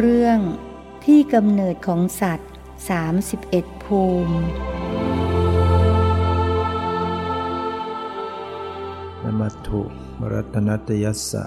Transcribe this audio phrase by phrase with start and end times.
[0.00, 0.40] เรื่อง
[1.04, 2.50] ที่กำเนิดของสัตว์
[3.18, 4.36] 31 ภูมิ
[9.22, 9.82] นมัตถุ
[10.32, 11.44] รัตนัตยัสสะ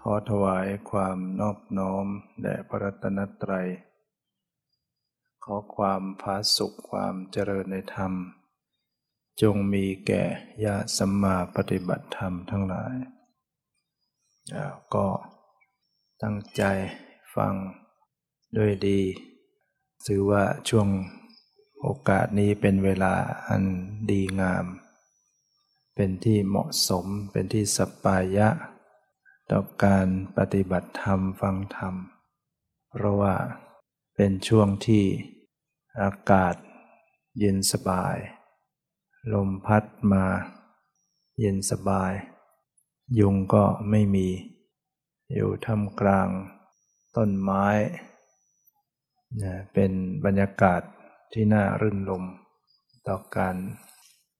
[0.00, 2.06] ขอถวายความนอบน้อม
[2.42, 3.68] แด่พระรัตนตรัย
[5.44, 8.12] ขอความผาสุขความเจริญในธรรม
[9.42, 10.24] จงมีแก่
[10.64, 12.94] ญาสัมมาปฏิบัติธรรมทั้งหลาย
[14.94, 15.06] ก็
[16.22, 16.64] ตั้งใจ
[17.36, 17.54] ฟัง
[18.56, 19.00] ด้วยดี
[20.06, 20.88] ถือว่าช่วง
[21.80, 23.14] โอกาสนี้เป็นเวลา
[23.48, 23.64] อัน
[24.10, 24.66] ดีงาม
[25.94, 28.48] เป็นที่เหมาะสมเป็นที่สปายะ
[29.50, 31.94] ต่อการปฏิบัติธรรมฟังธรรม
[32.90, 33.34] เพราะว่า
[34.16, 35.04] เป็นช่วงที่
[36.02, 36.54] อากาศ
[37.38, 38.16] เย็นสบาย
[39.32, 40.24] ลมพัดมา
[41.38, 42.12] เย็นสบาย
[43.18, 44.28] ยุงก็ไม่มี
[45.34, 46.28] อยู่ท่ามกลาง
[47.16, 47.66] ต้นไม้
[49.42, 49.92] นะเป็น
[50.24, 50.82] บรรยากาศ
[51.32, 52.24] ที่น่ารื่นรม
[53.08, 53.56] ต่อการ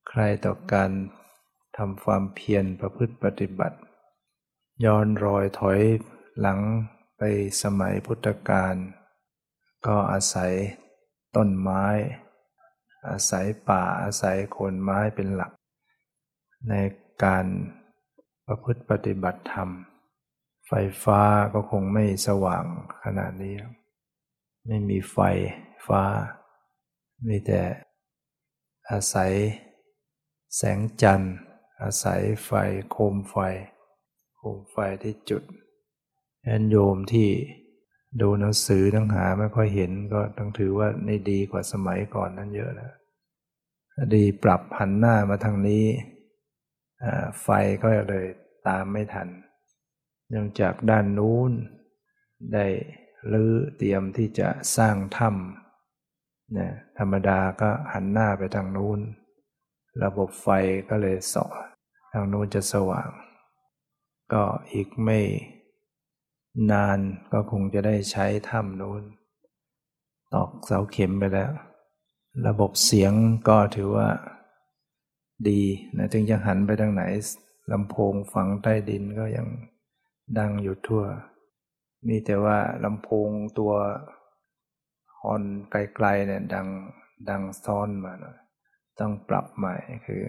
[0.09, 0.91] ใครต่อการ
[1.77, 3.79] ทำความเพียรประพฤติปฏิบัติ
[4.85, 5.81] ย้อนรอยถอย
[6.41, 6.61] หลัง
[7.19, 7.23] ไป
[7.63, 8.75] สมัยพุทธกาล
[9.87, 10.53] ก็อาศัย
[11.37, 11.85] ต้นไม้
[13.11, 15.53] อาศัยป่าอาศัยโคนไม้เป็นหลัก
[16.69, 16.75] ใน
[17.25, 17.47] การ
[18.47, 19.71] ประพฤติปฏิบัติธรรม
[20.69, 20.73] ไฟ
[21.05, 21.21] ฟ้า
[21.55, 22.65] ก็คงไม่สว่าง
[23.05, 23.55] ขนาดนี้
[24.67, 25.19] ไม่มีไฟ
[25.87, 26.03] ฟ้า
[27.29, 27.63] มีแต่
[28.91, 29.33] อาศัย
[30.57, 31.35] แสงจันทร์
[31.83, 32.51] อาศัยไฟ
[32.91, 33.37] โคมไฟ
[34.37, 35.43] โคมไฟที่จุด
[36.45, 37.29] แอนโยมที่
[38.21, 42.93] ดูหนังสือทั้งหาไม่ค่อยเห็นก็ต้องถือว่าในดีกว่าสมัยก่อนนั้นเยอะนะ
[44.15, 45.85] ดีปรับหันหน้ามาทางนี้
[47.43, 47.49] ไฟ
[47.83, 48.27] ก็เลย
[48.69, 49.29] ตามไม่ทัน
[50.29, 51.53] เนื่องจากด้านนู้น
[52.53, 52.67] ได้
[53.33, 56.69] รือเตรียมที่จะสร้างถ้ำนะ
[56.99, 59.01] ธรรมดาก็หันหน้าไปทางนู้น
[60.05, 60.49] ระบบไฟ
[60.89, 61.51] ก็เลยส่อง
[62.13, 63.11] ทางนู้นจะสว่าง
[64.33, 65.21] ก็อีกไม่
[66.73, 66.99] นาน
[67.33, 69.03] ก็คงจะได้ใช้ถ้ำนู้น
[70.33, 71.53] ตอกเสาเข็มไปแล้ว
[72.47, 73.13] ระบบเสียง
[73.49, 74.09] ก็ถือว่า
[75.49, 75.61] ดี
[75.97, 77.03] นะจึงจะหันไปทางไหน
[77.73, 79.47] ลำโพงฝังใต้ดินก็ยัง
[80.39, 81.05] ดังอยู่ทั่ว
[82.09, 83.73] มีแต่ว่าลำโพงตัว
[85.21, 86.69] ฮอนไกลๆเนี่ยดัง
[87.29, 88.37] ดังซ้อนมาหน่อย
[88.99, 89.77] ต้องปรับใหม่
[90.07, 90.23] คือ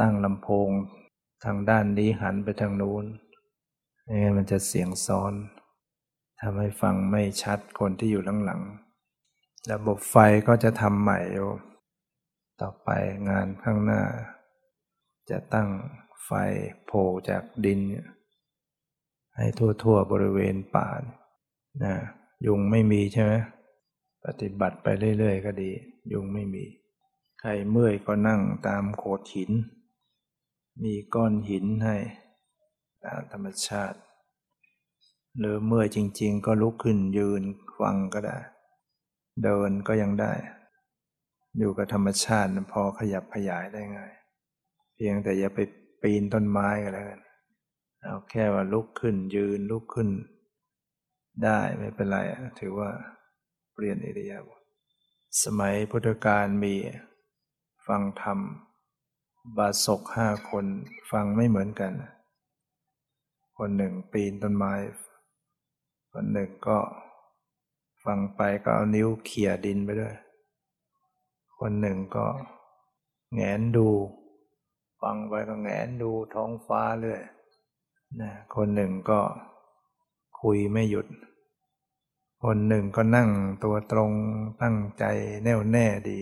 [0.00, 0.68] ตั้งลำโพง
[1.44, 3.04] ทางด้านนี้หันไปทางนู้น
[4.02, 5.32] ไม่งั้นมันจะเสียงซ้อน
[6.40, 10.16] ทำให้ฟังไม่ชัดคนที่อยู่หลังๆ ระบบไฟ
[10.48, 11.50] ก็จะทำใหม่อยู่
[12.60, 12.88] ต่อไป
[13.28, 14.02] งานข้างหน้า
[15.30, 15.68] จะตั้ง
[16.24, 16.30] ไฟ
[16.84, 17.80] โผล่จากดิน
[19.40, 20.88] ให้ทั่วๆบริเวณป่า
[21.84, 21.94] นะ
[22.46, 23.32] ยุงไม่มีใช่ไหม
[24.24, 24.86] ปฏิบัติไป
[25.18, 25.70] เรื่อยๆก็ดี
[26.12, 26.64] ยุงไม่มี
[27.40, 29.50] ใครเมื่อยก็นั่งตามโขดหิน
[30.82, 31.96] มีก้อนหินให้
[33.04, 33.98] ตามธรรมชาติ
[35.38, 37.42] หรือเมื่อยจริง ๆ ก็ลุกขึ้นยืน
[37.78, 38.38] ฟังก็ได้
[39.42, 40.32] เดินก็ยังได้
[41.58, 44.12] อยู่กับธรรมชาติพอขยับขยายได้ง่าย
[44.94, 45.58] เพียงแต่อย่าไป
[46.02, 47.20] ปีนต้นไม้ก็แล้วกัน
[48.02, 50.08] เอาแค่ว่าลุกขึ้นยืนลุกขึ้น
[51.44, 52.18] ได้ไม่เป็นไร
[52.60, 52.90] ถือว่า
[53.72, 54.60] เปลี่ยนอิริยาบถ
[55.42, 56.74] สมัยพุทธกาลมี
[57.86, 58.38] ฟังธรรม
[59.56, 60.66] บาศกห้าคน
[61.10, 61.92] ฟังไม่เหมือนกัน
[63.58, 64.74] คนหนึ่งปีนต้นไม้
[66.12, 66.78] คนหนึ่งก็
[68.04, 70.14] ฟังไปก็เอานิ้วเขี่ยดินไปด้วย
[71.58, 72.26] คนหนึ่งก็
[73.34, 73.88] แงนดู
[75.02, 77.20] ฟังไปก็แงนดูท้องฟ้าเลย
[78.20, 79.20] นะคนหนึ่งก็
[80.40, 81.06] คุยไม่หยุด
[82.44, 83.30] คนหนึ่งก็นั่ง
[83.64, 84.12] ตัวตรง
[84.62, 85.04] ตั้งใจ
[85.44, 86.18] แน่วแน่ดี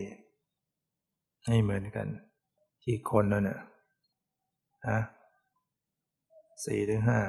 [1.46, 2.06] ให้เหมือนกัน
[2.82, 3.58] ที่คนนั่นน่ะ
[4.88, 4.98] ฮะ
[6.64, 7.20] สี่ถึงห้า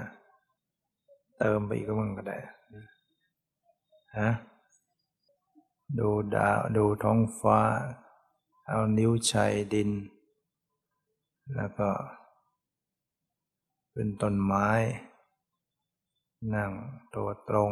[1.40, 2.38] เติมไปอีกก็มั่งก็ได้
[4.18, 4.30] ฮะ
[6.00, 7.60] ดูดาวดูท้องฟ้า
[8.68, 9.90] เอานิ้วชัยดิน
[11.56, 11.90] แล้วก็
[14.01, 14.69] เป็นต้นไม้
[16.56, 16.72] นั่ง
[17.16, 17.72] ตัวตรง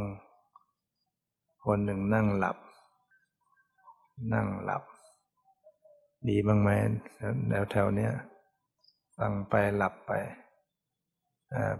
[1.65, 2.57] คนหนึ่งนั่งหลับ
[4.33, 4.83] นั่งหลับ
[6.27, 6.69] ดีบ้างไหม
[7.49, 8.13] แนวแถวเนี้ย
[9.17, 10.11] ฟังไปหลับไป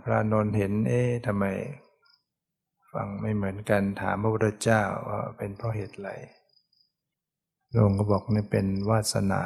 [0.03, 1.45] พระนนท์เห็น เอ๊ะทำไม
[2.93, 6.09] ฟังไม่เหมือนกันถามพระพุทธเจ้าว่าเป็นเพราะเหตุไร
[7.69, 9.41] พระองก็บอกนี่เป็นวาสนา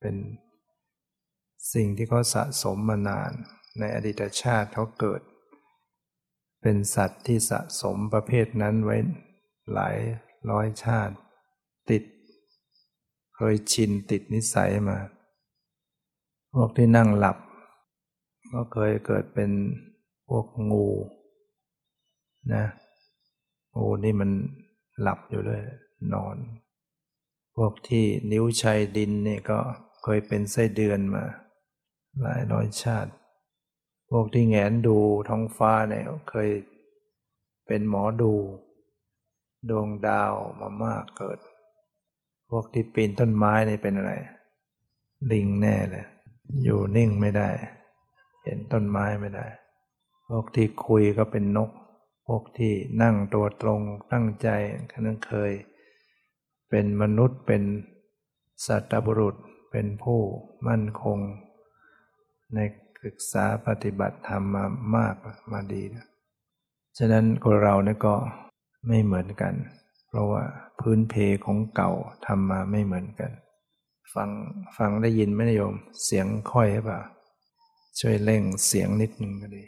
[0.00, 0.16] เป็น
[1.74, 3.34] สิ่งที่เขาสะสมมานาน
[3.78, 5.22] ในอดีตชาติเขาเกิด
[6.62, 8.96] เป็นสัตว์ที่สะสมประเภทนั้นไว้
[9.72, 9.96] หลาย
[10.50, 11.14] ร้อยชาติ
[11.90, 12.02] ติด
[13.36, 14.98] เคยชินติดนิสัยมา
[16.54, 17.38] พวกที่นั่งหลับ
[18.52, 19.50] ก็เคยเกิดเป็น
[20.28, 20.88] พวกงู
[22.54, 22.64] นะ
[23.76, 24.30] งูนี่มัน
[25.00, 25.62] หลับอยู่เลย
[26.14, 26.36] นอน
[27.56, 29.58] พวกที่นิ้วชัยดินนี่ก็
[30.02, 31.24] เคยเป็นไส้เดือนมา
[32.20, 33.10] หลายร้อยชาติ
[34.10, 34.98] พวกที่แงนดู
[35.28, 36.50] ท้องฟ้าเนี่ยเคย
[37.66, 38.32] เป็นหมอดู
[39.68, 41.38] ดวงดาวมามากเกิด
[42.50, 44.12] พวกที่ปีนต้นไม้นี่เป็นอะไร
[45.32, 46.06] ลิงแน่เลย
[46.62, 47.48] อยู่นิ่งไม่ได้
[48.44, 49.46] เห็นต้นไม้ไม่ได้
[50.28, 51.70] พวกที่คุยก็เป็นนก
[52.26, 52.72] พวกที่
[53.02, 53.80] นั่งตัวตรง
[54.12, 54.48] ตั้งใจ
[55.06, 55.52] นั้นเคย
[56.70, 57.62] เป็นมนุษย์เป็น
[58.66, 59.36] สัตบุรุษ
[59.70, 60.20] เป็นผู้
[60.68, 61.18] มั่นคง
[62.54, 62.58] ใน
[63.04, 64.64] ศึกษาปฏิบัติธรรมมา
[64.96, 65.14] มาก
[65.52, 66.06] มาดีนะ
[66.98, 68.14] ฉะนั้นคนเราเนี่ยก็
[68.88, 69.54] ไม่เหมือนกัน
[70.08, 70.42] เพราะว่า
[70.80, 71.14] พื้นเพ
[71.44, 71.92] ของเก่า
[72.26, 73.30] ทำมาไม่เหมือนกัน
[74.14, 74.30] ฟัง
[74.76, 75.74] ฟังได้ยินไหมนโยม
[76.04, 77.00] เสียงค่อยหรือเปล่า
[78.00, 79.64] ช่วยเร่งเสียงนิดนึงก็ดี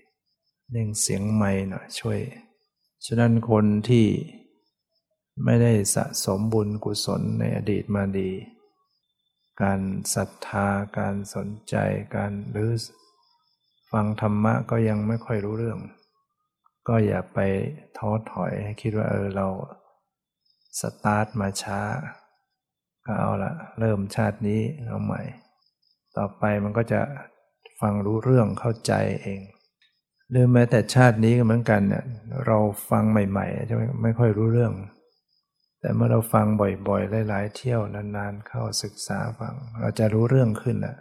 [0.73, 2.21] เร่งเสียงไม่หน่อยช่วย
[3.07, 4.07] ฉะนั้นคนที่
[5.45, 8.31] ไม่ได้สะสมบุญกุศลในอดีตมาดี
[9.63, 9.81] การ
[10.15, 10.67] ศรัทธา
[10.99, 11.75] การสนใจ
[12.17, 12.71] การหรือ
[13.93, 15.79] ฟังธรรมะก็ยังไม่ค่อยรู้เรื่อง
[16.89, 17.39] ก็อย่าไป
[17.99, 18.53] ท้อถอย
[18.83, 19.47] คิดว่าเออเรา
[20.81, 21.81] สตาร์ทมาช้า
[23.07, 25.23] ก็เอาละเริ่มชาตินี้เอาใหม่
[26.17, 27.01] ต่อไปมันก็จะ
[27.81, 28.93] ฟังรู้เรื่องเข้าใจ
[29.23, 29.41] เอง
[30.31, 32.05] หรือแม้แต่ชาตินี้ก็เหมือนกันเนี่ย
[32.47, 32.59] เรา
[32.91, 34.73] ฟังใหม่ๆจะไม่ค่อยรู้เรื่อง
[35.81, 40.97] แต่เมื่อเราฟังบ่อยๆหลายๆเที่ยวนานๆเข้าศึกษาฟัง เราจะรู้เรื่องขึ้นแหละ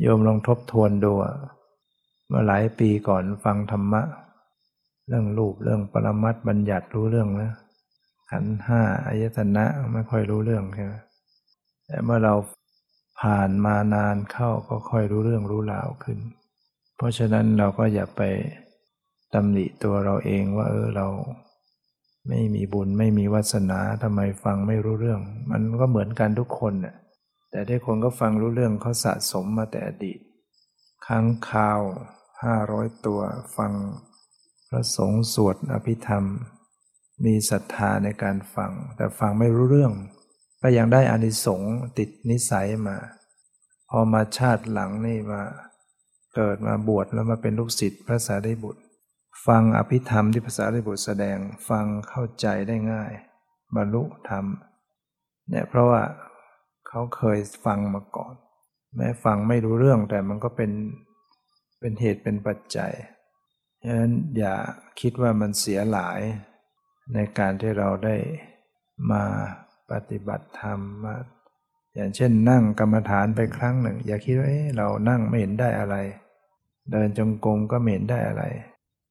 [0.00, 1.12] โยมลองทบทวนดู
[2.28, 4.02] เมื่อหลายปีก่อนฟังธรรมะ
[5.08, 7.52] เรื่องรูปเรื่องปรมัตบัญญัติรู้เรื่องนะ
[8.30, 10.94] ขันห้าอายตนะไม่ค่อยรู้เรื่องใช่ไหม
[11.86, 12.34] แต่เมื่อเรา
[13.20, 16.18] ผ่านมานานเข้าก็ค่อยรู้เรื่องรู้ราวขึ้น
[16.96, 18.22] เพราะฉะนั้นเราก็อย่าไป
[19.34, 21.06] ตำหนิตัวเราเองว่า เออเรา
[22.28, 25.20] ไม่มีบุญไม่มีวาสนาทำไมฟังไม่รู้เรื่อง
[25.50, 26.94] มันก็เหมือนกันทุกคนน่ะ
[27.50, 30.18] แต่ที่คนก็ฟังรู้เรื่องเขาสะสมมาแต่อดีต
[31.10, 31.80] ครั้งคาว
[32.44, 33.20] ห้าร้อยตัว
[33.56, 33.72] ฟัง
[34.68, 36.24] พระสงฆ์สวดอภิธรรม
[37.24, 39.92] มีศรัทธาในการฟัง แต่ฟังไม่รู้เรื่อง
[40.62, 42.96] ก็ยังได้อานิสงส์ติดนิสัยมา
[43.88, 45.42] พอมาชาติหลังนี่มา
[46.34, 48.82] เกิดมาบวชแล้วมาเป็นลูกศิษย์พระสารีบุตร
[49.46, 51.38] ฟังอภิธรรมที่พระสารีบุตรแสดง
[51.68, 53.12] ฟังเข้าใจได้ง่าย
[53.76, 54.44] บรรลุธรรม
[55.48, 56.02] เนี่ยเพราะว่า
[56.88, 58.34] เขาเคยฟังมาก่อน
[58.96, 60.70] แม้ฟังไม่รู้เรื่องแต่มันก็เป็น
[61.80, 62.92] เป็นเหตุเป็นปัจจัย
[63.82, 64.54] ฉะนั้นอย่า
[65.00, 66.20] คิดว่ามันเสียหลาย
[67.14, 68.16] ในการที่เราได้
[69.10, 69.24] มา
[69.90, 71.14] ปฏิบัติธรรมมา
[71.94, 74.48] อย่างเช่นนั่งกรรมฐานไปครั้งหนึ่ง อย่าคิดว่า
[74.78, 75.96] เรานั่งไม่เห็นได้อะไร
[76.90, 78.44] เดินจงกรมก็ไม่เห็นได้อะไร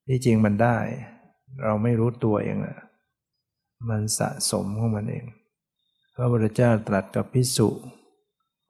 [0.08, 0.78] ที่จริงมันได้
[1.64, 2.78] เราไม่รู้ตัวเองอะ
[3.88, 5.24] มันสะสมของมันเอง
[6.14, 7.68] พระพุทธเจ้าตรัสกับพิสุ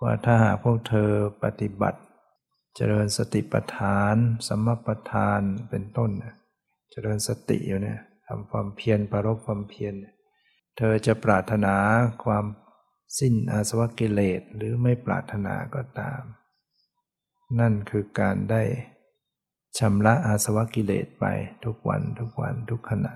[0.02, 1.10] ว่าถ้าหากพวกเธอ
[1.42, 2.00] ปฏิบัติ
[2.74, 4.16] เจริญสติปัฏฐาน
[4.46, 6.10] สมปัฏฐานเป็นต้น
[6.90, 9.94] เจริญสติอยู่เนี่ยทำความเพียรประรบความเพียร
[10.76, 11.74] เธอจะปรารถนา
[12.24, 12.44] ความ
[13.18, 16.22] สิ้นอาสวะกิเลสหรือไม่ปรารถนาก็ตาม
[17.60, 18.62] นั่นคือการได้
[19.78, 21.24] ชำระอาสวะกิเลสไป
[21.64, 23.14] ทุกวันทุกวันทุกขณะ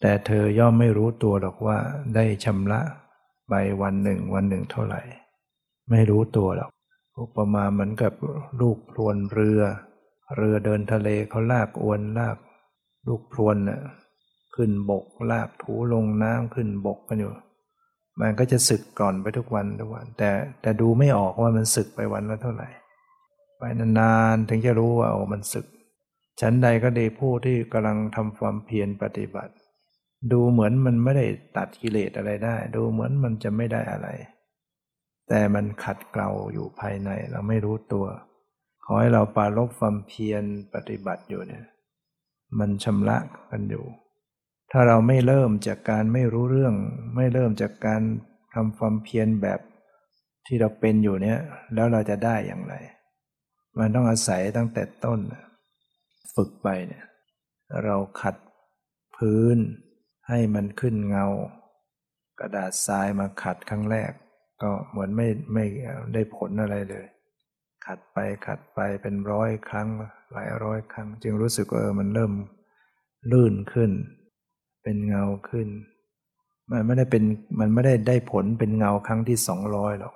[0.00, 1.78] แต่เธอย่อมไม่รู้ตัวหรอกว่า
[2.14, 2.80] ได้ชำระ
[3.48, 5.02] ไปวันหนึ่งวันหนึ่งเท่าไหร่
[5.90, 6.70] ไม่รู้ตัวหรอก
[7.18, 8.12] อุปมาเหมือนกับ
[8.60, 9.60] ลูกพรวนเรือ
[10.36, 12.36] เรือเดินทะเลเขาลากอวนลาก
[13.06, 13.80] ลูกพรวนน่ะ
[14.54, 17.32] ขึ้นบกลากถูลงน้ำขึ้นบกกันอยู่
[18.20, 20.30] มันก็จะสึกก่อนไปทุกวันทุกวัน แต่
[20.60, 22.68] แต่ดูไม่ออกว่ามันสึกไปวันละเท่าไหร่
[23.58, 25.66] ไปนานๆถึงจะรู้ว่าโอ้มันสึก
[26.40, 29.52] ฉันใดก็ดีผู้ที่กำลังทำความเพียรปฏิบัติ
[30.32, 34.08] ดูเหมือนมันไม่ได้ตัดกิเลสอะไรได้ ดูเหมือนมันจะไม่ได้อะไร
[35.30, 38.06] แต่มันขัดเกลาอยู่ภายในเราไม่รู้ตัว
[38.84, 40.44] ขอให้เราปาลบความเพียร
[40.74, 41.64] ปฏิบัติอยู่เนี่ย
[42.58, 43.16] มันชำระ
[43.50, 43.84] กันอยู่
[44.70, 46.74] ถ้าเราไม่เริ่มจากการไม่รู้เรื่อง
[47.16, 48.02] ไม่เริ่มจากการ
[48.54, 49.60] ทำความเพียรแบบ
[50.46, 51.38] ที่เราเป็นอยู่เนี่ย
[51.74, 52.74] แล้วเราจะได้อย่างไร
[53.78, 55.20] มันต้องอาศัยตั้งแต่ต้น
[56.34, 57.04] ฝึกไปเนี่ย
[57.84, 58.36] เราขัด
[59.16, 59.56] พื้น
[60.28, 61.26] ให้มันขึ้นเงา
[62.40, 64.12] กระดาษทรายมาขัดครั้งแรก
[64.62, 65.64] ก็เหมือนไม่ไม่
[66.14, 67.06] ได้ผลอะไรเลย
[67.86, 69.88] ขัดไปขัดไปเป็นร้อยครั้ง
[70.32, 72.32] หลายร้อยครั้ง จึงรู้สึกว่าเออมันเริ่ม
[73.32, 73.90] ลื่นขึ้น
[74.82, 75.68] เป็นเงาขึ้น
[76.72, 77.24] มันไม่ได้เป็น
[77.60, 80.14] มันไม่ได้ได้ผลเป็นเงาครั้งที่สองร้อยหรอก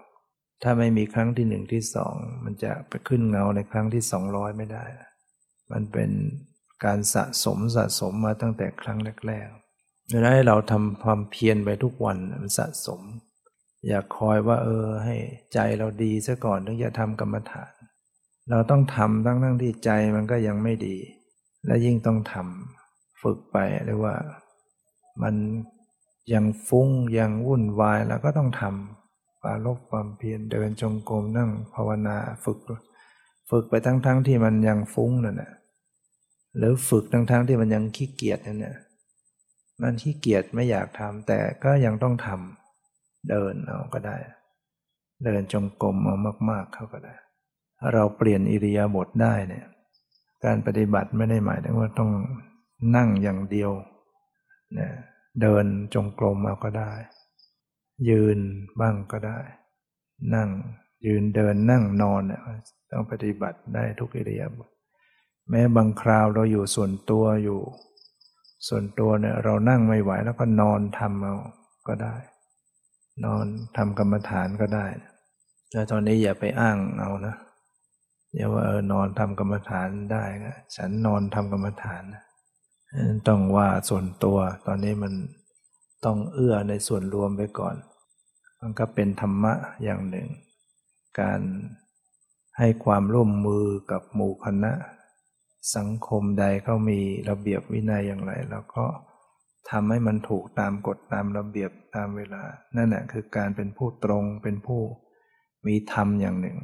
[0.63, 4.85] ถ้าไม่มีครั้งที่หนึ่งที่สองมันจะไปขึ้นเงาในครั้งที่สองร้อยไม่ได้
[5.73, 6.11] มันเป็น
[6.85, 13.01] การสะสมสะสมมาตั้งแต่ครั้งแรกๆดังนั้นเราทำความเพียรไปทุกวันมันสะสม
[13.87, 15.17] อย่าคอยว่า เออ ให้
[15.53, 17.73] ใจเราดีซะก่อนถึงจะทำกรรมฐาน
[18.51, 20.97] เราต้องทำตั้งทั้งที่ใจมันก็ยังไม่ดี
[21.67, 24.17] และยิ่งต้องทำฝึกไปเรียกว่า
[25.23, 25.35] มัน
[26.33, 26.89] ยังฟุ้ง
[27.19, 32.59] ยังวุ่นวายแล้วก็ต้องทำปาลบความเพียรเดินจงกรมนั่งภาวนาฝึก
[33.51, 35.53] ฝึกไปทั้งๆทที่มันยังฟุ้งนั่นแหละ
[36.57, 38.77] หรือฝึกทั้งๆทที่มันยังขี้เกียจนั่นเนี่ย
[39.83, 42.64] มันขี้เกียจไม่อยากทำแต่ก็ยังต้องทำ
[43.31, 44.17] เดินเอาก็ได้
[45.25, 46.17] เดินจงกรมเอา
[46.51, 47.15] มาก ๆ เข้าก็ได้
[47.93, 49.67] เราเปลี่ยนอิริยาบถได้เนี่ย
[50.45, 52.11] การปฏิบัติไม่ได้หมายถึงว่าต้อง
[52.97, 53.71] นั่งอย่างเดียว
[54.75, 54.93] เนี่ย
[55.41, 55.65] เดิน
[55.95, 56.93] จงกรมเอาก็ได้
[58.09, 58.39] ยืน
[58.81, 59.39] บ้างก็ได้
[60.35, 60.51] นั่ง
[61.07, 62.41] ยืนเดินนั่งนอนเนี่ย
[62.91, 64.69] ต้องปฏิบัติได้ทุกอิริยาบถ
[65.51, 67.61] แม้บางคราวเราอยู่ส่วนตัวอยู่
[68.69, 71.37] ส่วนตัวเนี่ยเรานั่งไม่ไหวแล้วก็นอนทำเอา
[71.89, 72.15] ก็ได้
[73.25, 74.87] นอนทำกรรมฐานก็ได้
[75.71, 77.37] แต่ตอนนี้อย่าไปอ้างเอานะ
[78.35, 82.23] อย่าว่าเออนอนทำกรรมฐานได้นะฉันนอนทำกรรมฐานนะ
[83.29, 85.13] ต้องว่าส่วนตัว ตอนนี้มัน
[86.05, 87.75] ต้องเอื้อในส่วนรวมไปก่อน
[88.61, 89.53] มันก็เป็นธรรมะ
[89.85, 90.29] อย่างหนึ่ง
[91.21, 91.41] การ
[92.59, 94.73] ให้ความร่วมมือกับหมู่คณะ
[95.77, 98.85] สังคมใดเขามีระเบียบวินัยอย่างไร แล้วก็
[99.71, 102.43] ทำให้มันถูกตามกฎตามระเบียบตามเวลา
[102.77, 104.81] นั่นแหละคือการเป็นผู้ตรงเป็นผู้
[105.67, 106.59] มีธรรมอย่างหนึ่ง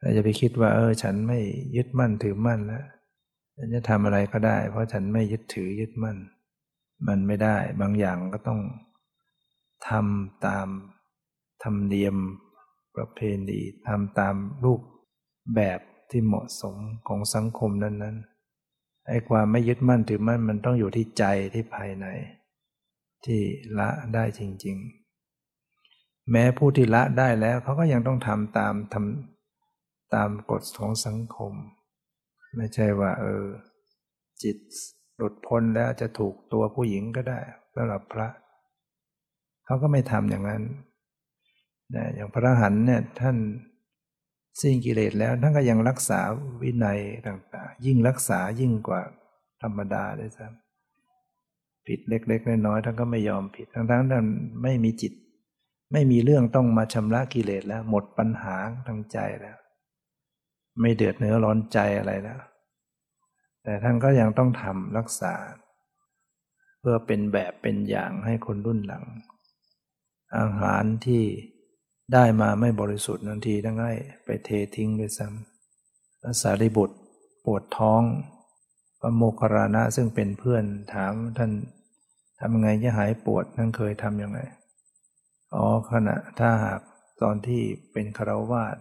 [0.00, 1.38] เราจะไปคิดว่า เออ ฉันไม่
[1.76, 2.84] ยึดมั่นถือมั่นแล้ว
[3.56, 6.18] ฉันจะทำอะไรก็ได้ เพราะฉันไม่ยึดถือยึดมั่น
[7.08, 8.60] มันไม่ได้ บางอย่างก็ต้อง
[9.88, 10.68] ทำตาม
[11.62, 12.16] ธรรมเนียม
[12.96, 14.34] ประเพณีทำตาม
[14.64, 14.80] รูป
[15.54, 16.76] แบบที่เหมาะสม
[17.08, 18.37] ของสังคมนั้นๆ
[19.08, 21.24] ไอ้ความไม่ยึดมั่นถือมั่นมันต้องอยู่ที่ใจ
[21.54, 22.06] ที่ภายใน
[23.24, 23.40] ที่
[23.78, 24.76] ละได้จริง
[25.54, 31.52] ๆ แม้ผู้ที่ละได้แล้วเขาก็ยังต้องทำตามทำตามกฎของสังคม
[32.56, 33.44] ไม่ใช่ว่า เออ
[34.42, 34.58] จิต
[35.16, 37.38] หลุดพ้นแล้วจะถูกตัวผู้หญิงก็ได้
[37.74, 38.28] สำหรับพระ
[39.66, 40.62] เขาก็ไม่ทำอย่างนั้น
[41.94, 43.36] นะอย่างพระหันเนี่ยท่าน
[44.60, 46.20] สิ้นกิเลสแล้วท่านก็ยังรักษา
[46.62, 49.02] วินัยต่างๆ ยิ่งรักษายิ่งกว่า
[49.62, 54.24] ธรรมดาด้วยซ้ำผิดเล็กๆน้อยๆท่านก็ไม่ยอมผิด ทั้งๆท่าน
[54.62, 55.12] ไม่มีจิต
[55.92, 59.56] ไม่มีเรื่องต้องมาชำระกิเลสแล้ว หมดปัญหาทางใจแล้ว
[60.80, 62.38] ไม่เดือดเนื้อร้อนใจอะไรแล้ว
[63.62, 65.34] แต่ท่านก็ยังต้องทำรักษา
[66.80, 69.04] เพื่อเป็นแบบเป็นอย่างให้คนรุ่นหลัง
[70.38, 71.24] อาหารที่
[72.12, 76.96] ได้มาไม่บริสุทธิ์นันทีทั้งให้ไปเททิ้งด้วยซ้ำพระสารีบุตร
[77.44, 78.02] ปวดท้อง
[79.00, 81.50] พระโมคคารณะซึ่งเป็นเพื่อนถามท่าน
[82.40, 84.40] ทำไงจะหายปวดท่านเคยทำยังไง
[85.54, 86.80] อ๋อขณะถ้าหาก
[87.22, 87.62] ตอนที่
[87.92, 88.76] เป็นคารวาส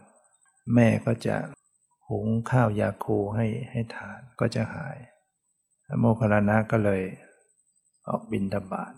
[0.74, 1.38] แม่ก็จะ
[2.10, 4.98] หุงข้าวยาคูให้ให้ทานก็จะหาย
[5.86, 7.02] พระโมคคัลลานะก็เลย
[8.08, 8.94] ออกบินทบาท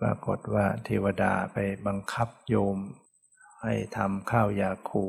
[0.00, 2.76] ปรากฏว่าเทวดาไปบังคับโยม
[3.66, 5.04] ให้ทำข้าวยาคู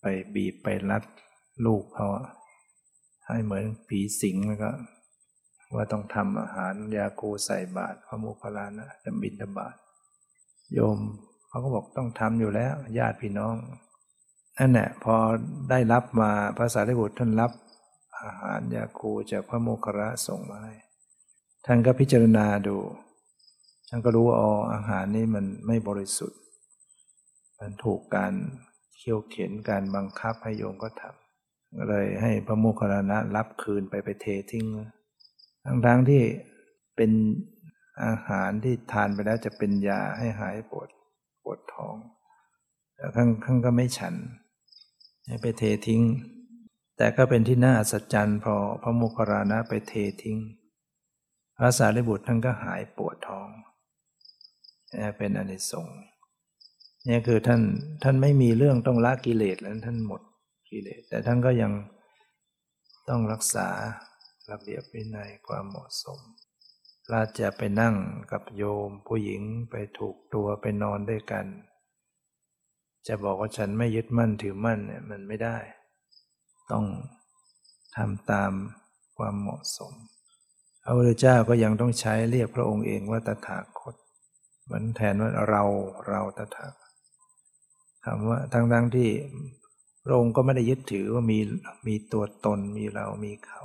[0.00, 0.04] ไป
[0.34, 1.04] บีบไปรัด
[1.66, 2.08] ลูกเขา
[3.26, 4.70] ให้เหมือนผีสิงแล้วก็
[5.74, 9.76] ว่าต้องทำอาหารยาคูใส่บาตรพระมุคลานะจะบินทบาท
[10.74, 10.98] โยม
[11.48, 13.56] เขาก็บอกต้องทำอยู่แล้ว ญาติพี่น้อง
[14.58, 15.14] นั่นแหละพอ
[15.70, 17.52] ได้รับมาพระสารีบุตรท่านรับ
[18.22, 20.74] อาหารยาคูจากพระโมคคระส่งมาให้
[21.66, 22.76] ท่านก็พิจารณาดู
[23.88, 26.38] ท่านก็รู้ว่าอ๋ออาหารนี้มันไม่บริสุทธิ์
[27.58, 28.34] มันถูกการ
[28.96, 34.64] เขี่ยวเข็นการบังคับให้โยมก็ทำเลยให้พระโมคคัลลานะรับคืนไปไปเททิ้ง
[35.64, 36.22] ทั้งทั้งที่
[36.96, 37.10] เป็น
[38.04, 40.88] อาหารที่ทานไปแล้วจะเป็นยาให้หายปวด
[41.42, 41.94] ปวดท้อง
[42.94, 44.14] แต่ข้างข้างก็ไม่ฉัน
[45.26, 46.02] ให้ไปเททิ้ง
[46.96, 50.38] แต่ก็เป็นที่น่าอัศจรรย์พอพระโมคคัลลานะไปเททิ้ง
[51.56, 53.48] พระสารีบุตรท่านก็หายปวดท้อง
[55.16, 55.98] เป็นอนิสงส์
[57.08, 57.62] นี่คือท่าน
[58.02, 60.22] ท่านไม่มีเรื่องต้องละกิเลสแล้วท่านหมด
[60.70, 61.72] กิเลสแต่ท่านก็ยัง
[63.08, 63.68] ต้องรักษา
[64.50, 66.18] ระเบียบวินัยความเหมาะสม
[67.10, 67.94] เราจะไปนั่ง
[68.32, 71.46] กับโยมผู้หญิงไปถูกตัวไปนอนด้วยกัน
[73.06, 75.58] จะบอกว่าฉันไม่ยึดมั่นถือมั่นเนี่ยมันไม่ได้
[76.72, 76.84] ต้อง
[77.96, 78.52] ทำตาม
[79.16, 79.92] ความเหมาะสม
[80.82, 83.94] พระพุทธเจ้าก็ยังต้องใช้เรียกพระองค์เองว่าตถาคต
[84.70, 85.62] มันแทนว่าเรา
[86.08, 86.87] เราตถาคต
[88.04, 89.10] คำว่าทั้งทั้งที่
[90.04, 91.38] พระองค์ก็ไม่ได้ยึดถือว่ามี
[91.86, 93.62] มีตัวตนมีเรามีเขา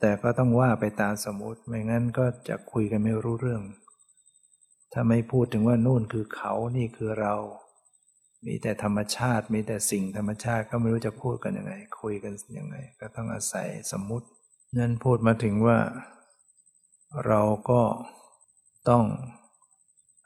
[0.00, 3.62] แต่ก็ต้องว่าไปตามสมมติไม่งั้นก็จะคุยกันไม่รู้เรื่อง
[4.92, 7.34] ถ้าไม่พูดถึงว่านู่นคือเขานี่คือเรา
[8.46, 14.26] มีแต่ธรรมชาติ มีแต่สิ่งธรรมชาติก็ไม่รู้จะพูดกันยังไง คุยกันยังไง ก็ต้องอาศัยสมมุติ
[14.78, 15.78] นั่นพูดมาถึงว่า
[17.26, 17.40] เรา
[17.70, 17.82] ก็
[18.88, 19.04] ต้อง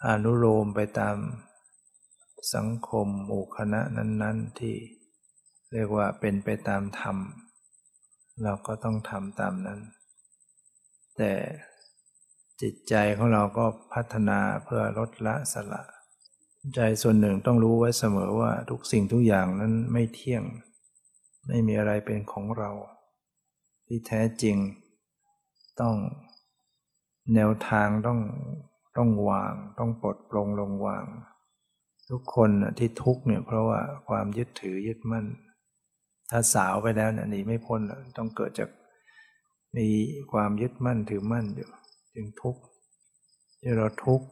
[0.06, 1.16] อนุโลมไปตาม
[2.54, 4.76] สังคมหมู่คณะนั้น ๆที่
[5.72, 7.16] เรียกว่าเป็นไปตามธรรม
[8.44, 9.80] เราก็ต้องทำตามนั้น
[11.16, 11.32] แต่
[12.62, 15.82] จิตใจของเราก็พัฒนาเพื่อลดละสละ
[16.74, 20.44] ใจส่วนหนึ่งต้องรู้ไว้เสมอว่าทุกสิ่งทุกอย่างนั้นไม่เที่ยง
[21.46, 22.70] ไม่มีอะไรเป็นของเรา
[23.86, 24.56] ที่แท้จริง
[25.80, 25.94] ต้อง
[27.34, 28.20] แนวทางต้อง
[28.96, 31.04] ต้องวาง ต้องปลดปลงลงวาง
[32.10, 35.26] ทุกคนที่ทุกเนี่ยเพราะว่าความยึดถือยึดมั่น
[36.30, 37.80] ถ้าสาวไปแล้วเนี่ยหนีไม่พ้น
[38.16, 38.70] ต้องเกิดจาก
[39.76, 39.88] มี
[40.32, 41.68] ความยึดมั่นถือมั่นอยู่
[42.14, 42.62] จึงทุกข์
[43.60, 44.26] ที่เราทุกข์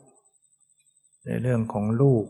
[1.27, 2.25] ในเรื่องของลูก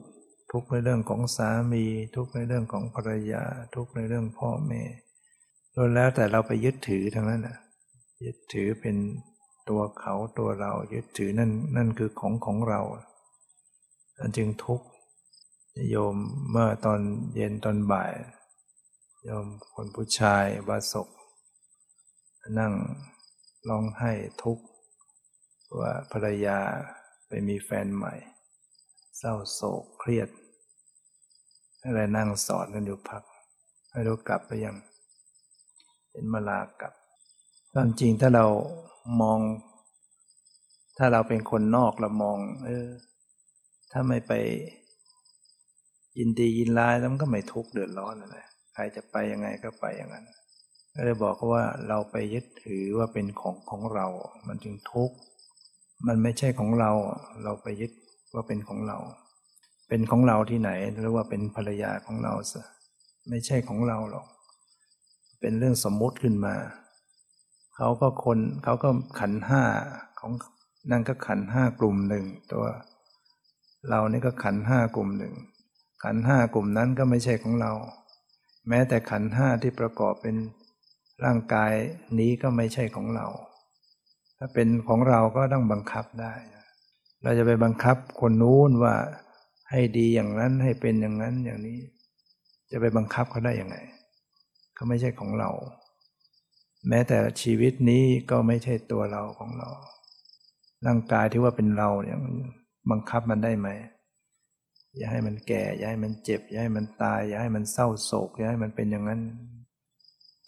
[0.53, 1.85] ทุกข์ในเรื่องของสามี
[2.17, 3.43] ทุกข์ในเรื่องของภรรยา
[3.75, 4.83] ทุกข์ในเรื่องพ่อแม่
[5.75, 7.59] ล้วนแล้วแต่เราไปยึดถือทั้งนั้นนะ
[8.25, 8.97] ยึดถือเป็น
[9.69, 12.81] ตัวเขาตัวเรายึดถือนั่นนั่นคือของของเรา
[14.21, 14.87] อันจึงทุกข์
[15.91, 16.17] โยม
[16.51, 17.01] เมื่อตอน
[17.35, 18.13] เย็นตอนบ่าย
[19.25, 21.09] โยมคนผู้ชายบาศก
[22.59, 22.73] นั่ง
[23.69, 24.65] ร้องไห้ทุกข์
[25.79, 26.59] ว่าภรรยา
[27.27, 28.15] ไปมีแฟนใหม่
[29.19, 30.29] เศร้าโศกเครียด
[31.85, 33.23] อะไรนั่งสอนกันอยู่พัก
[33.91, 34.77] ไม่รู้กลับไปยัง
[36.11, 36.93] เป็นมาลากลับ
[37.73, 38.47] ความจริงถ้าเรา
[39.21, 39.41] มอง
[40.99, 42.87] ถ้าเราเป็นคนนอกเรามอง เออ
[43.93, 44.33] ถ้าไม่ไป
[46.19, 48.37] ยินดียินร้ายแล้วมันก็ไม่ทุกข์เดือดร้อนอะไร
[48.75, 50.27] ใครจะไปยังไงก็ไปอย่างนั้น
[50.95, 54.07] ก็เลยบอกว่าเราไปยึดถือว่าเป็นของของเรา
[54.49, 55.17] มันจึงทุกข์
[56.07, 56.91] มันไม่ใช่ของเรา
[57.45, 57.93] เราไปยึด
[58.35, 58.99] ว่าเป็นของเรา
[59.89, 62.63] เป็นของเราที่ไหนหรือว่าเป็นภรรยาของเราซะ
[63.29, 64.27] ไม่ใช่ของเราหรอก
[65.41, 66.55] เป็นเรื่องสมมุติขึ้นมา
[67.77, 69.63] เขาก็คนเขาก็ขันห้า
[70.21, 70.33] ของ
[70.91, 72.65] นั่นก็ขันห้ากลุ่มหนึ่งตัว
[73.91, 75.35] เรานี่ก็ขันห้ากลุ่มหนึ่ง
[76.03, 77.73] ขันห้ากลุ่มนั้นก็ไม่ใช่ของเรา
[78.69, 80.37] แม้แต่ขันห้าที่ประกอบเป็น
[81.25, 81.73] ร่างกาย
[82.19, 83.27] นี้ก็ไม่ใช่ของเรา
[84.39, 86.35] ถ้าเป็นของเราก็ต้องบังคับได้
[87.23, 88.95] เราจะไปบังคับคนนู้นว่า
[89.71, 91.79] ให้ดีอย่างนั้นให้เป็นอย่างนั้นอย่างนี้
[92.71, 93.77] จะไปบังคับเขาได้ยังไง
[94.77, 95.51] ก็ไม่ใช่ของเรา
[96.89, 99.69] แม้แต่ชีวิตนี้ก็ไม่ใช่ตัวเราของเรา
[100.87, 102.19] ร่างกายที่ว่าเป็นเราเนี่ย
[102.91, 103.69] บังคับมันได้ไหม
[104.97, 109.23] อย่าให้มันแก่ อย่าให้มันเจ็บ อย่าให้มันตาย อย่าให้มันเศร้าโศก อย่าให้มันเป็นอย่างนั้น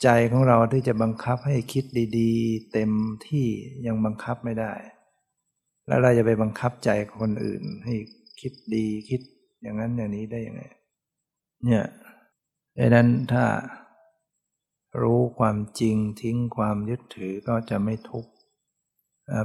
[0.02, 1.84] ใจของเราที่จะบังคับให้คิด
[2.18, 2.90] ดีๆ เต็ม
[3.26, 3.46] ที่
[3.86, 4.72] ยังบังคับไม่ได้
[5.86, 7.94] แล้วเราจะไปบังคับใจคนอื่น ให้
[8.40, 9.20] คิดดีคิด
[9.62, 10.62] อย่างนั้นอย่างนี้ได้ยังไง
[11.64, 11.84] เนี่ย
[12.78, 13.44] ดังนั้นถ้า
[15.02, 18.30] รู้ความจริงทิ้งความยึดถือก็จะไม่ทุกข์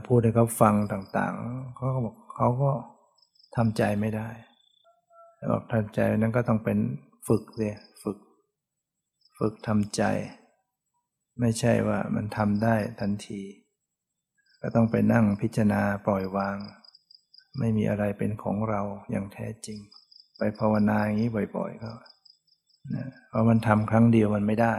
[0.07, 2.71] พูดให้เขาฟังต่างๆเขาก็บอกเขาก็
[3.55, 4.29] ทำใจไม่ได้
[5.51, 6.77] บอกทำใจนั้นก็ต้องเป็น
[7.27, 8.17] ฝึกเลยฝึก
[9.37, 10.03] ฝึกทำใจ
[11.39, 13.41] ไม่ใช่ว่ามันทำได้ทันที
[14.61, 16.57] ก็ต้องไปนั่งพิจารณาปล่อยวาง
[17.59, 19.79] ไม่มีอะไรเป็นของเราอย่างแท้จริง
[20.37, 21.91] ไปภาวนาอย่างนี้บ่อยๆก็
[23.29, 24.75] เพราะมันทำครั้งเดียวมันไม่ได้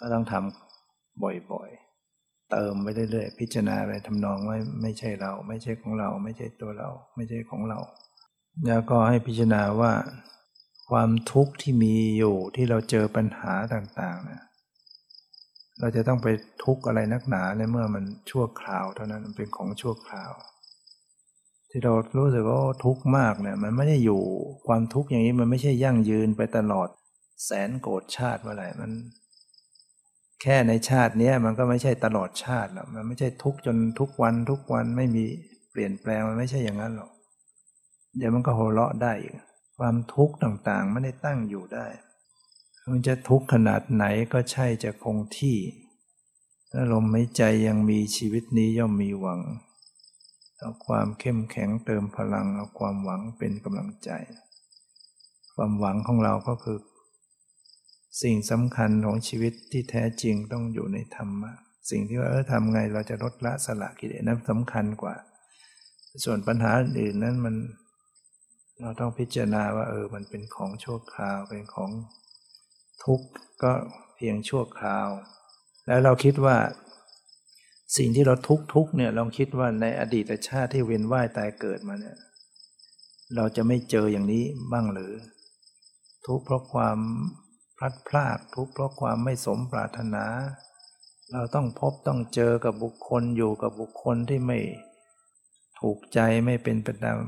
[0.00, 7.78] ก็ต้องทำบ่อยๆ เติมไปเรื่อยๆ พิจารณาอะไรทำนองว่าไม่ใช่เรา ไม่ใช่ของเรา ไม่ใช่ตัวเรา ไม่ใช่ของเรา
[8.66, 9.92] แล้วก็ให้พิจารณาว่า
[10.90, 14.42] ความทุกข์ที่มีอยู่ที่เราเจอปัญหาต่างๆเนี่ย
[15.80, 16.28] เราจะต้องไป
[16.64, 20.32] ทุกข์อะไรนักหนาในเมื่อมันชั่วคราวเท่านั้นมันเป็นของชั่วคราว
[21.70, 24.22] ที่เรารู้สึกว่าทุกข์มากเนี่ยมันไม่ได้อยู่
[24.66, 26.88] ความทุกข์อย่างนี้มันไม่ใช่ยั่งยืนไปตลอด
[27.44, 28.90] แสนโกรธชาติเมื่อไหร่มัน
[30.42, 35.24] แค่ในชาตินี้มันก็ไม่ใช่ตลอดชาติหรอกมันไม่ใช่ทุกจนทุกวันทุกวันไม่มี
[35.70, 37.10] เปลี่ยนแปลงมันไม่ใช่อย่างนั้นหรอก
[38.16, 39.36] เดี๋ยวมันก็โหเราะได้อีก
[39.78, 41.86] ความทุกข์ต่างๆไม่ได้ตั้งอยู่ได้
[42.90, 45.58] มันจะทุกข์ขนาดไหนก็ใช่จะคงที่
[46.70, 49.40] ถ้าลมหายใจยังมีชีวิตนี้ย่อมมีหวัง
[50.58, 54.10] เอาความเข้มแข็งเติมพลัง เอาความหวังเป็นกำลังใจ
[55.54, 56.78] ความหวังของเราก็คือ
[58.22, 61.52] สิ่งสำคัญของชีวิตที่แท้จริงต้องอยู่ในธรรมะ
[61.90, 65.14] สิ่งที่ว่าเออทำไงเราจะลดละสละกิเลสนั้นสำคัญกว่า
[66.24, 67.54] ส่วนปัญหาอื่นนั้นมัน
[68.80, 71.90] เราต้องพิจารณาว่าเออมันเป็นของชั่วคราวเป็นของ
[73.04, 73.26] ทุกข์
[73.62, 73.72] ก็
[74.16, 75.08] เพียงชั่วคราว
[75.86, 76.56] แล้วเราคิดว่า
[77.96, 82.16] สิ่งที่เราทุกทุกเนี่ยลองคิดว่าในอดีตชาติที่เวียนว่ายตายเกิดมาเนี่ย
[83.36, 85.12] เราจะไม่เจออย่างนี้บ้างหรือ
[86.26, 86.98] ทุกเพราะความ
[87.76, 90.24] พลัดพราก ทุกเพราะความไม่สมปรารถนา
[91.32, 94.58] เราต้องพบต้องเจอกับบุคคลอยู่กับบุคคลที่ไม่
[95.80, 97.18] ถูกใจไม่เป็นไปตาม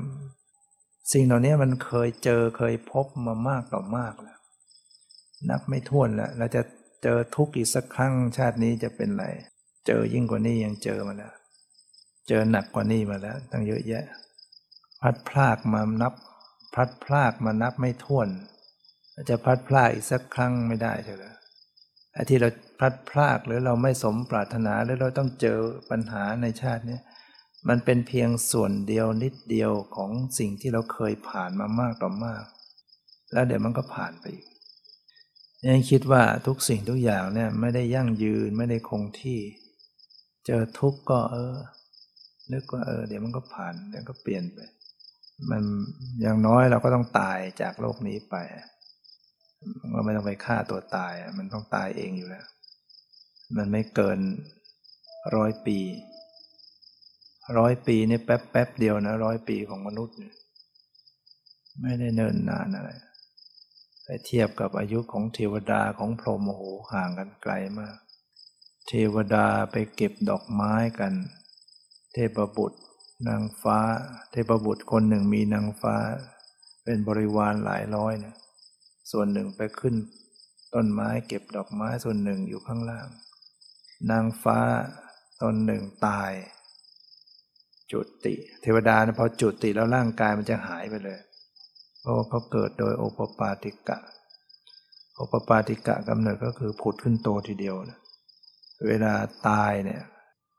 [1.11, 4.37] สิ่งเหล่านี้มันเคยเจอเคยพบมามากต่อมากแล้ว
[5.49, 6.61] นับไม่ถ้วนแล้วเราจะ
[7.03, 9.25] เจอทุกข์อีกสักครั้งชาตินี้จะเป็นไร
[9.87, 11.33] เจอยิ่งกว่านี้ยังเจอมาแล้ว
[12.27, 14.05] เจอหนักกว่านี้มาแล้วตั้งเยอะแยะ
[15.01, 16.13] พัดพลากมานับ
[16.75, 18.27] พัดพลากมานับไม่ถ้วน
[19.29, 21.23] จะพัดพลากอีกสักครั้งไม่ได้ใช่ไหม
[22.13, 25.57] ไอ้ที่เราพัดพลากหรือเราไม่สมปรารถนาหรือเราต้องเจอ
[25.89, 26.99] ปัญหาในชาตินี้
[27.69, 32.43] มันเป็นเพียงส่วนเดียวนิดเดียวของสิ่งที่เราเคยผ่านมามากต่อมาก
[33.33, 34.45] แล้วเดี๋ยวมันก็ผ่านไปอีก
[35.67, 39.39] ยังคิดว่าทุกสิ่งทุกอย่างเนี่ยไม่ได้ยั่งยืนไม่ได้คงที่
[40.45, 41.55] เจอทุกข์ก็เออ
[42.53, 44.59] นึกว่าเออ เดี๋ยวมันก็ผ่านเดี๋ยวก็เปลี่ยนไป
[45.49, 45.63] มัน
[46.21, 48.35] อย่างน้อยเราก็ต้องตายจากโลกนี้ไป
[49.93, 52.45] เราไม่ต้องไปฆ่าตัวตาย มันต้องตายเองอยู่แล้ว
[53.57, 54.19] มันไม่เกิน
[55.35, 55.79] ร้อยปี
[57.57, 60.15] ร้อยปีนี่แป๊บแป๊บเดียวนะร้อยปีของมนุษย์
[61.81, 62.91] ไม่ได้เนินนานอะไร
[64.03, 66.63] ไปเทียบกับอายุของเทวดาของพรหมโอ้โห
[66.93, 67.95] ห่างกันไกลมาก
[68.87, 71.13] เทวดาไปเก็บดอกไม้กัน
[72.13, 72.79] เทพบุตร
[73.27, 73.79] นางฟ้า
[74.31, 75.95] เทพบุตรคนหนึ่งมีนางฟ้า
[76.83, 78.35] เป็นบริวารหลายร้อยเนี่ย
[79.11, 79.95] ส่วนหนึ่งไปขึ้น
[80.73, 83.07] ต้นไม้เก็บดอกไม้ส่วนหนึ่งอยู่ข้างล่าง
[84.11, 84.59] นางฟ้า
[85.41, 86.31] ตนหนึ่งตาย
[87.91, 91.19] จุติ เทวดานะพอจุติแล้วร่างกายมันจะหายไปเลย
[92.01, 93.99] เพราะเขาเกิดโดยโอปปาติกะ
[95.15, 97.99] โอปปาติกะกำเนิดก็คือผุดขึ้นโตทีเดียวนะ
[98.87, 99.13] เวลา
[99.47, 100.01] ตายเนี่ย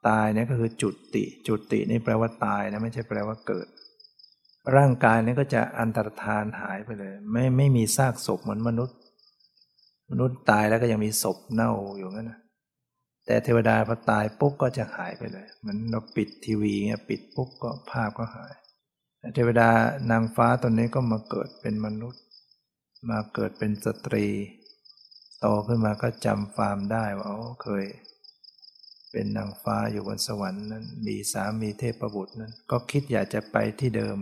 [0.09, 3.67] ตายเนี่ยก็คือจุติ จุตินี่แปลว่าตายนะไม่ใช่แปลว่าเกิด
[4.77, 8.97] ร่างกายนี่ก็จะอันตรธานหายไปเลย ไม่ไม่มีซากศพเหมือนมนุษย์
[10.11, 12.39] มนุษย์ตายแล้วก็ยังมีศพเน่าอยู่งั้นนะ
[13.27, 18.53] แต่เทวดาพอตายปุ๊บก็จะหายไปเลยเหมือนเราปิดทีวีเงี้ยปิดปุ๊บก็ภาพก็หาย
[19.35, 19.69] เทวดา
[20.11, 22.23] นางฟ้าตนนี้ก็มาเกิดเป็นมนุษย์
[23.11, 24.27] มาเกิดเป็นสตรี
[25.41, 27.85] โตขึ้นมาก็จำฟามได้ว่าอ๋อเคย
[29.13, 34.19] เป็นนางฟ้าอยู่บนสวรรค์นั้น มีสามีเทพประบุตรนั้น ก็คิดอยากจะไปที่เดิม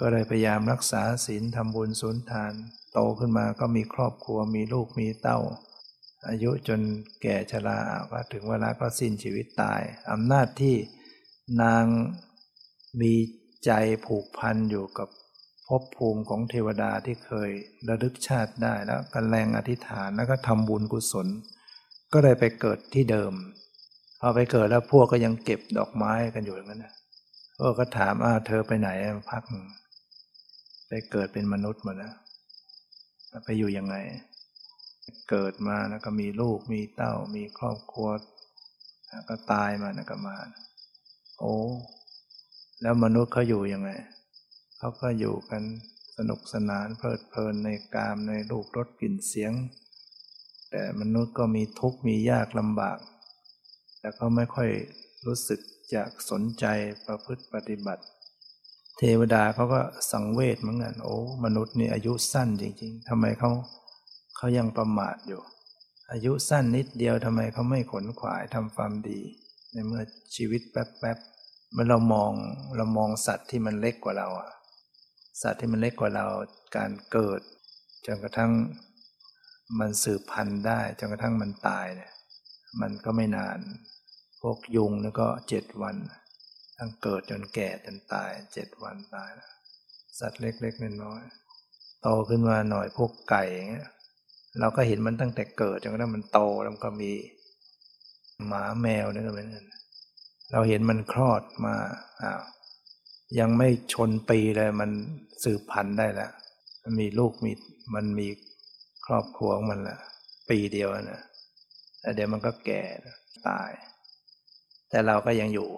[0.00, 2.52] ก็เลยพยายามรักษาศีลทำบุญสุนทาน
[2.92, 5.38] โตขึ้นมาก็มีครอบครัวมีลูกมีเต้า
[6.28, 6.80] อายุจน
[7.22, 7.78] แก่ชรา
[8.10, 9.80] ก็ถึงเวลาก็สิ้นชีวิตตาย
[10.10, 10.76] อำนาจที่
[11.62, 11.84] นาง
[13.00, 13.12] มี
[13.64, 13.70] ใจ
[14.06, 15.08] ผูกพันอยู่กับ
[15.66, 17.50] ภพภูมิของเทวดาที่เคย
[17.88, 21.26] ระลึกชาติได้แล้วกันแรงอธิษฐานแล้วก็ทำบุญกุศล
[22.12, 23.32] ก็เลยไปเกิดที่เดิม
[24.20, 26.94] พอไปเกิดแล้วพวกก็ยังเก็บดอกไม้กันอยู่อย่างนั้นนะ
[27.58, 28.90] พวกก็ถามอ้าเธอไปไหน
[29.30, 29.42] พัก
[30.88, 32.12] ไปเกิดเป็นมนุษย์มาแล้ว
[33.44, 33.96] ไปอยู่ยังไง
[35.30, 38.08] เกิดมาแล้วก็มีลูกมีเต้า มีครอบครัว
[39.10, 40.36] แล้วก็ตายมาแล้วก็มา
[41.38, 41.54] โอ้
[42.82, 43.90] แล้วมนุษย์เขาอยู่ยังไง
[44.78, 45.62] เขาก็อยู่กัน
[46.16, 49.52] สนุกสนานเพลิดเพลินในกามในรูปรสกลิ่นเสียง
[50.70, 52.98] แต่มนุษย์ก็มีทุกข์มียากลำบาก
[54.00, 54.68] แต่ก็ไม่ค่อย
[55.26, 55.60] รู้สึก
[55.92, 56.64] อยากสนใจ
[57.06, 58.02] ประพฤติปฏิบัติ
[58.98, 59.80] เทวดาเขาก็
[60.12, 63.50] สังเวชเหมือนกันโอ้ มนุษย์นี่อายุสั้นจริง ๆทำไมเขา
[64.42, 65.42] เขายังประมาทอยู่
[66.10, 69.20] อายุสั้นนิดเดียวทำไมเขาไม่ขนขวายทำความดี
[69.72, 70.02] ในเมื่อ
[70.36, 72.32] ชีวิตแป๊บๆเมื่อเรามอง
[72.76, 74.50] เรามองสัตว์ที่มันเล็กกว่าเราอะ
[75.42, 76.26] สัตว์ที่มันเล็กกว่าเรา
[76.76, 77.40] การเกิด
[78.06, 78.52] จนกระทั่ง
[79.78, 82.12] มันสืบพันธุ์ได้จนกระทั่งมันตายเนี่ย
[82.80, 83.58] มันก็ไม่นาน
[84.40, 85.96] พวกยุงนี่ก็เจ็ดวัน
[86.78, 89.52] ทั้งเกิดจนแก่จนตายเจ็ดวันตายแล้ว
[90.18, 93.88] สัตว์เล็กๆน้อยๆโตขึ้นมาหน่อยพวกไก่อย่างเงี้ย
[94.58, 97.12] เราก็เห็นมันตั้งแต่เกิดจนกระทั่งมันโตแล้วก็มี
[98.46, 99.66] หมาแมวนี่ก็เหมือนกัน
[100.52, 101.74] เราเห็นมันคลอดมา
[102.22, 102.42] อ้าว
[103.38, 104.90] ยังไม่ชนปีเลยมัน
[105.44, 106.32] สืบพันธุ์ได้แล้ว
[106.82, 107.52] มันมีลูกมี
[107.94, 108.28] มันมี
[109.06, 109.98] ครอบครัวของมันละ
[110.48, 111.22] ปีเดียวนะ
[112.00, 112.82] แต่เดี๋ยวมันก็แก่
[113.48, 113.70] ตาย
[114.90, 115.68] แต่เราก็ยังอยู่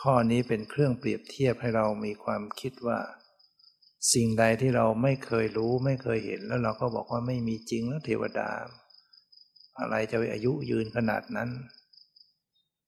[0.00, 2.98] ข้อนี้เป็นเครื่องเปรียบเทียบให้เรามีความคิดว่า
[4.12, 8.50] สิ่งใดที่เราไม่เคยรู้ไม่เคยเห็น แล้วเราก็บอกว่าไม่มีจริงแล้วเทวดา
[9.78, 11.50] อะไรจะอายุยืนขนาดนั้น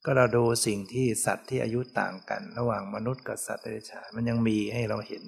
[0.05, 5.25] ก็เราดูสิ่งที่สัตว์ที่อายุต่างกัน ระหว่างมนุษย์กับสัตว์เดรัจฉานมันยังมีให้เราเห็น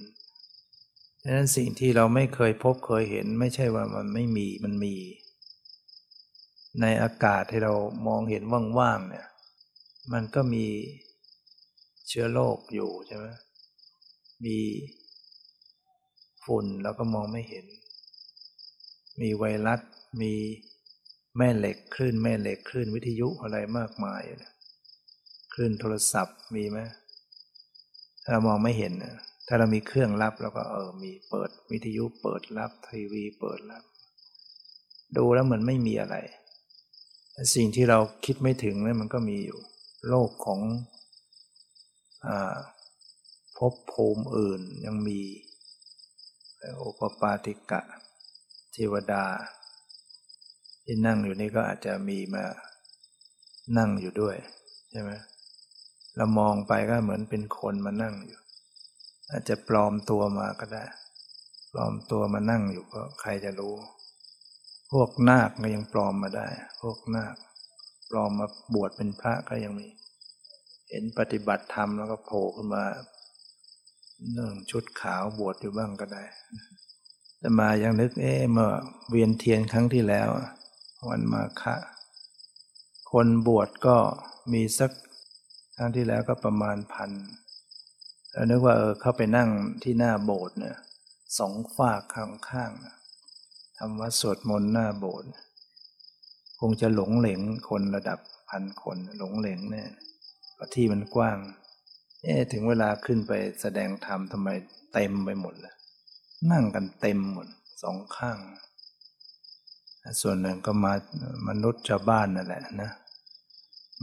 [1.22, 4.94] ดังนั้นสิ่งที่เราไม่เคยพบเคยเห็น ไม่ใช่ว่ามันไม่มีมันมี
[6.80, 7.74] ในอากาศที่เรา
[8.06, 8.42] มองเห็น
[8.78, 9.26] ว่างๆเนี่ย
[10.12, 10.66] มันก็มี
[12.08, 13.26] เชื้อโรคอยู่ใช่ไหม
[14.44, 14.56] มี
[16.48, 17.66] ฝุ่นเราก็มองไม่เห็น
[19.20, 19.80] มีไวรัส
[20.20, 20.32] มี
[21.38, 24.22] แม่เหล็กคลื่นแม่เหล็กคลื่นวิทยุอะไรมากมาย
[25.52, 26.78] คลื่นโทรศัพท์มีไหม
[28.22, 28.92] ถ้าเรามองไม่เห็น
[29.46, 33.82] ถ้าเรามีเครื่องรับเราก็เออมีเปิดวิทยุเปิดรับทีวีเปิดรับ
[35.16, 36.16] ดูแล้วเหมือนไม่มีอะไร
[37.54, 39.60] สิ่งที่เราคิดไม่ถึงนั่นมันก็มีอยู่
[40.08, 40.60] โลกของ
[43.58, 45.20] ภพภูมิอื่นยังมี
[46.80, 47.80] อปปาติกะ
[48.72, 49.24] เทวดา
[50.84, 52.44] ที่นั่งอยู่นี่ก็อาจจะมีมา
[53.78, 54.36] นั่งอยู่ด้วย
[54.90, 55.10] ใช่ไหม
[56.16, 58.40] เรามองไปก็เหมือนเป็นคนมานั่งอยู่
[59.30, 60.84] อาจจะปลอมตัวมาก็ได้
[61.72, 63.74] ปลอมตัวมานั่งอยู่ก็ใครจะรู้
[64.92, 66.48] พวกนาคก็ยังปลอมมาได้
[66.80, 67.36] พวกนาค
[68.10, 69.88] ปลอมมาบวชเป็นพระก็ยังมี
[70.88, 72.84] เห็นปฏิบัติธรรมแล้วก็โผล่ขึ้นมา
[74.32, 76.24] เรื่องชุดขาวบวชอยู่บ้างก็ได้
[77.38, 78.70] แต่มายังนึกเอ๊ะเมื่อ
[79.10, 80.28] เวียนเทียนครั้งที่แล้ว
[81.08, 81.76] วันมาฆะ
[83.12, 83.96] คนบวชก็
[84.52, 84.90] มีสัก
[85.76, 87.10] ครั้งที่แล้วก็ประมาณพัน
[88.32, 89.50] แล้วนึกว่าเออเข้าไปนั่ง
[89.82, 90.76] ที่หน้าโบสถ์เนี่ย
[91.38, 92.72] สองฝากข้างข้าง
[93.78, 95.28] ทำวัดสวดมนต์หน้าโบสถ์
[96.60, 98.18] คงจะหลงเหลงคนระดับ
[98.50, 99.84] พันคนหลงเหลงแน่
[100.54, 101.38] เพราะที่มันกว้าง
[102.24, 104.48] เอ๊ถึงเวลาขึ้นไปแสดงธรรมทำไม
[104.92, 105.74] เต็มไปหมดเลย
[106.50, 107.46] นั่งกันเต็มหมด
[107.82, 108.38] สองข้าง
[110.20, 110.92] ส่วนหนึ่งก็มา
[111.48, 112.90] มนุษย์ชาวบ้านนั่นแหละนะ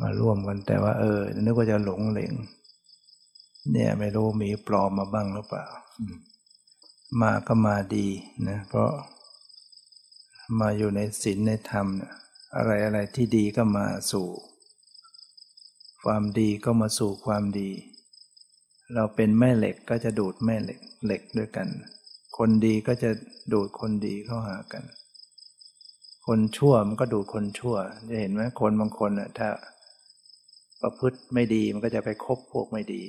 [0.01, 2.33] มาร่วมกันแต่ว่า เออ นึกว่าจะหลงเหลง
[3.71, 5.65] เนี่ยไม่รู้มีปลอมมาบ้างหรือเปล่า
[7.21, 8.07] มาก็มาดี
[8.49, 8.91] นะ เพราะ
[10.59, 12.13] มาอยู่ในศีลในธรรมนะ
[12.55, 14.27] อะไรอะไรที่ดีก็มาสู่
[16.03, 17.69] ความดีก็มาสู่ความดี
[18.93, 21.67] เราเป็นแม่เหล็กก็จะดูดแม่เหล็กเหล็กด้วยกัน
[22.37, 23.09] คนดีก็จะ
[23.53, 24.83] ดูดคนดีเข้าหากัน
[26.27, 27.75] คนชั่วมันก็ดูดคนชั่ว
[28.09, 29.49] จะเห็นไหมคนบางคนน่ะถ้า
[30.81, 33.01] ประพฤติไม่ดีมันก็จะไปคบพวกไม่ดี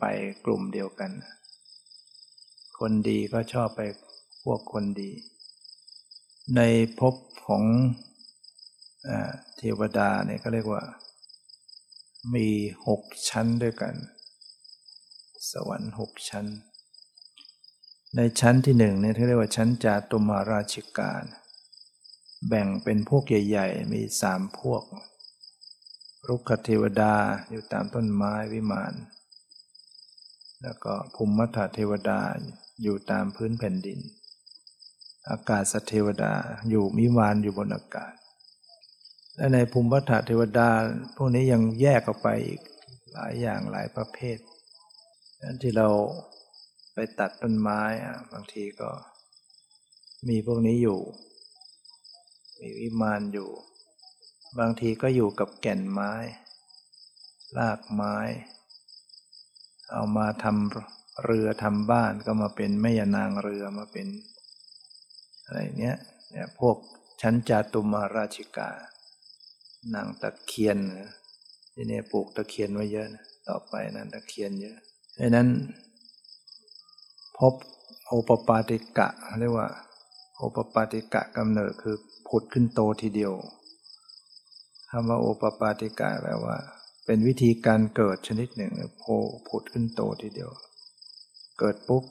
[0.00, 0.04] ไป
[0.44, 1.10] กลุ่มเดียวกัน
[2.78, 3.80] คนดีก็ชอบไป
[4.44, 5.10] พวกคนดี
[6.56, 6.60] ใน
[7.00, 7.14] ภพ
[7.46, 7.64] ของ
[9.56, 10.82] เทวดาเนี่ยก็เรียกว่า
[12.34, 12.48] มี
[12.86, 13.94] หกชั้นด้วยกัน
[15.50, 16.46] สวรรค์หกชั้น
[18.16, 21.12] ในชั้นที่หนึ่งเนี่ยที่เรียกว่าชั้นจาตุมาราชิกา
[22.48, 24.82] แบ่งเป็นพวกใหญ่ ๆ มีสามพวก
[26.28, 27.14] รุกขเทวดา
[27.50, 28.94] อยู่ตามต้นไม้วิมาน
[30.62, 32.20] แล้วก็ภูมิมัทเทวดา
[32.82, 34.00] อยู่ตามพื้นแผ่นดิน
[35.30, 36.32] อากาศเทวดา
[36.68, 38.14] อยู่มิมานอยู่บนอากาศ
[39.36, 40.68] และในภูมิมัทเทวดา
[41.16, 42.60] พวกนี้ยังแยกออกไปอีก
[43.12, 44.38] หลายอย่างหลายประเภท
[45.62, 45.88] ที่เรา
[46.94, 47.80] ไปตัดต้นไม้
[48.32, 48.90] บางทีก็
[50.28, 51.00] มีพวกนี้อยู่
[52.60, 53.50] มีวิมานอยู่
[54.58, 56.12] บางทีก็อยู่กับแก่นไม้
[57.58, 58.16] รากไม้
[59.92, 64.08] เอามาทำเรือทำบ้านก็มาเป็นแม่ยานางเรือมาเป็น
[65.44, 65.96] อะไรเนี้ย
[66.30, 66.76] เนี่ยพวก
[67.20, 68.70] ชั้นจาตุมาราชิกา
[69.94, 70.78] นางตะเคียน
[71.72, 74.78] ที่เนี่ยปลูกตะเคียนไว้เยอะนะต่อไปนั้นตะเคียนเยอะ
[75.20, 75.48] ดังนั้น
[77.38, 77.54] พบ
[78.06, 79.08] โอปปาติกะ
[79.40, 79.68] เรียกว่า
[80.36, 81.96] โอปปาติกะกำเนิดคือ
[82.28, 83.32] ผุดขึ้นโตทีเดียว
[84.90, 86.56] คำว่าโอปปาติกะแปลว่า
[87.06, 89.04] เป็นวิธีการเกิดชนิดหนึ่งโพ
[89.48, 90.50] ผุดขึ้นโตทีเดียว
[91.58, 92.04] เกิดปุ๊บ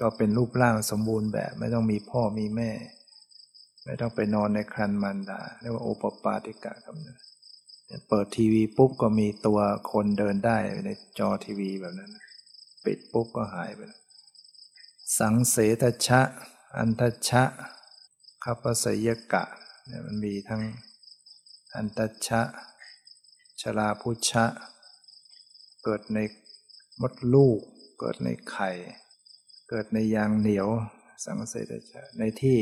[0.00, 2.70] ก็เป็นรูปร่างสมบูรณ์แบบ ไม่ต้องมีพ่อมีแม่
[3.84, 7.18] ไม่ต้องไปนอนในครันมารดาเรียกว่าโอปปาติกะกำเนิด
[8.08, 12.12] เปิดทีวีปุ๊บก็มีตัวคนเดินได้ในจอทีวีแบบนั้น
[12.84, 13.80] ปิดปุ๊บก็หายไป
[15.18, 16.20] สังเสตชะ
[16.76, 17.44] อันทชะ
[18.44, 19.44] คัพสยกะ
[19.86, 20.62] เนี่ยมันมีทั้ง
[21.74, 22.40] อันตชะ
[23.60, 24.44] ชลาพุชะ
[25.84, 26.18] เกิดใน
[27.00, 27.60] มดลูก
[27.98, 28.70] เกิดในไข่
[29.68, 30.68] เกิดในยางเหนียว
[31.24, 32.58] สังเสตชะ ในที่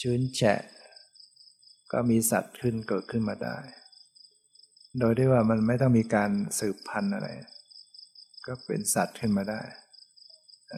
[0.00, 0.60] ชื้นแฉะ
[1.92, 3.58] ก็มีสัตว์ขึ้นเกิดขึ้นมาได้
[5.00, 7.28] โดยที่ว่ามันไม่ต้องมีการสืบพันธุ์อะไร
[8.46, 9.60] ก็เป็นสัตว์ขึ้นมาได้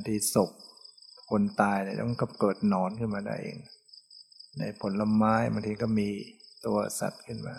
[0.09, 0.51] ที่ศพ
[1.31, 3.59] คนตายเนี่ยต้องก็เกิดนอนขึ้นมาได้เอง
[4.59, 6.09] ในผลไม้บางทีก็มี
[6.67, 7.57] ตัวสัตว์ขึ้นมา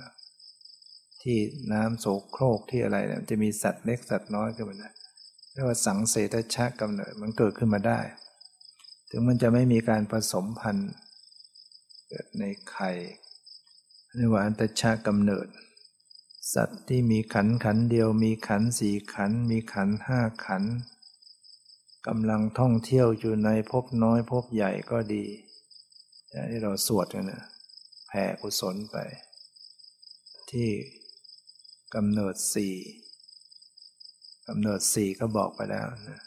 [1.24, 1.38] ที่
[1.74, 4.90] น้ำโสโครกที่อะไรเนี่ยจะมีสัตว์เล็กสัตว์น้อยขึ้นมาได้
[5.52, 8.00] เรียกว่าสังเสตชะกำเนิดมันเกิดขึ้นมาได้
[9.10, 10.92] ถึงมันจะไม่มีการผสมพันธุ์
[12.08, 12.90] เกิดในไข่
[14.16, 15.48] เรียกว่าอันตชะกำเนิด
[16.54, 20.64] สัตว์ที่มีขันขันเดียวมีขันสี่ขันมีขันห้าขัน
[22.08, 25.26] กำลังท่องเที่ยวอยู่ในภพน้อยภพใหญ่ก็ดี
[26.50, 27.44] ที่เราสวดกันนะ
[28.08, 28.98] แผ่กุศลไป
[30.52, 30.70] ที่
[31.96, 32.76] กำเนิดสี่
[34.48, 36.22] กำเนิดสี่ก็บอกไปแล้วนะ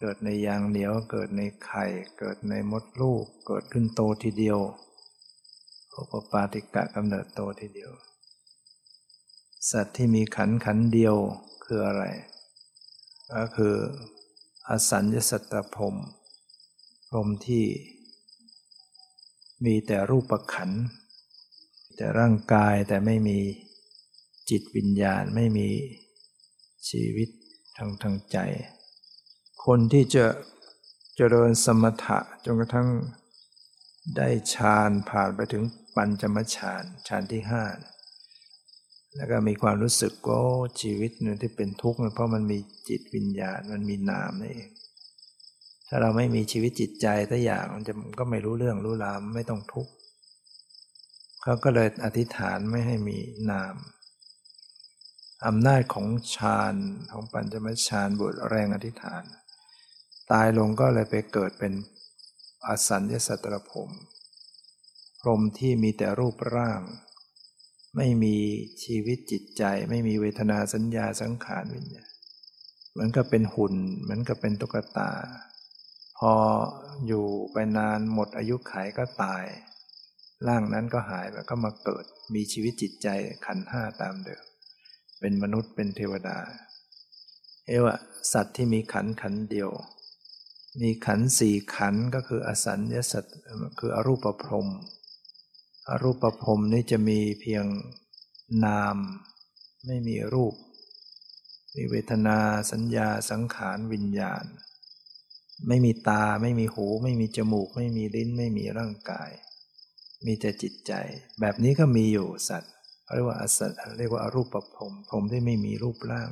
[0.00, 1.84] เกิดในยางเหนียวเกิดในไข่
[2.18, 4.58] เกิดในมดลูก เกิดขึ้นโตทีเดียว
[5.90, 7.92] โอปปาติกะกำเนิดโตทีเดียว
[9.70, 11.16] สัตว์ที่มีขันขันเดียว
[11.64, 12.04] คืออะไร
[13.34, 13.74] ก็คือ
[14.68, 15.96] อสัญญสัตตพรม
[17.08, 17.64] พรมที่
[19.64, 20.70] มีแต่รูปขัน
[21.96, 23.38] แต่ร่างกายแต่ไม่มี
[24.50, 25.68] จิตวิญญาณไม่มี
[26.88, 27.28] ชีวิต
[27.76, 28.38] ทางทางใจ
[29.64, 30.28] คนที่จะจะ
[31.16, 32.88] เจริญสมถะจนกระทั่ง
[34.16, 35.62] ได้ฌานผ่านไปถึง
[35.96, 37.64] ปัญจมฌานฌานที่ห้า
[39.16, 40.40] แล้วก็มีความรู้สึกว่า
[40.80, 44.70] ชีวิตเนี่ยที่เป็นทุกข์เพราะมันมีจิตวิญญาณมันมีนามนี่เอง
[45.88, 49.92] ถ้าเราไม่มีชีวิตจิตใจแต่อย่างมันจะก็ไม่รู้เรื่องรู้รามไม่ต้องทุกข์
[51.42, 53.18] เขาก็เลยอธิษฐานไม่ให้มี
[53.50, 53.74] นาม
[55.46, 56.74] อำนาจของฌาน
[57.12, 59.22] ของปัญจมฌานบุตรแรงอธิษฐาน
[60.32, 61.72] ตายลงก็เลยไปเกิดเป็น
[62.66, 63.90] อสัญญสัตตรพรม
[65.20, 66.80] พรมที่มีแต่รูปร่าง
[67.96, 68.36] ไม่มี
[68.84, 72.14] ชีวิตจิตใจ ไม่มีเวทนาสัญญาสังขารวิญญาณ
[72.98, 73.74] มือนกับเป็นหุ่น
[74.08, 75.10] มือนกับเป็นตุ๊กตา
[76.18, 76.32] พอ
[77.06, 79.44] อยู่ไปนานหมดอายุขัยก็ตาย
[80.46, 82.04] ร่างนั้นก็หายแล้วก็มาเกิด
[82.34, 83.08] มีชีวิตจิตใจ
[83.46, 84.44] ขันห้าตามเดิม
[85.20, 86.38] เป็นมนุษย์เป็นเทวดา
[87.66, 87.96] เอวะ
[88.32, 89.70] สัตว์ที่มีขันขันเดียว
[90.80, 93.36] มีขันสี่ขันก็คืออสัญญสัตว์
[93.78, 94.68] คืออรูปพรม
[95.88, 97.64] อรูปพรมนี่จะมีเพียง
[98.64, 98.96] นาม
[99.86, 100.54] ไม่มีรูป
[101.74, 102.38] มีเวทนา
[102.72, 104.44] สัญญาสังขารวิญญาณ
[105.68, 109.30] ไม่มีตาไม่มีหู ไม่มีจมูก ไม่มีลิ้นไม่มีร่างกาย
[110.26, 110.92] มีแต่จิตใจ
[111.40, 112.72] แบบนี้ก็มีอยู่สัตว์
[113.14, 114.66] เรียกว่าอสัตว์เรียกว่าอารูปภพ
[115.08, 116.30] พรมที่ไม่มีรูปร่าง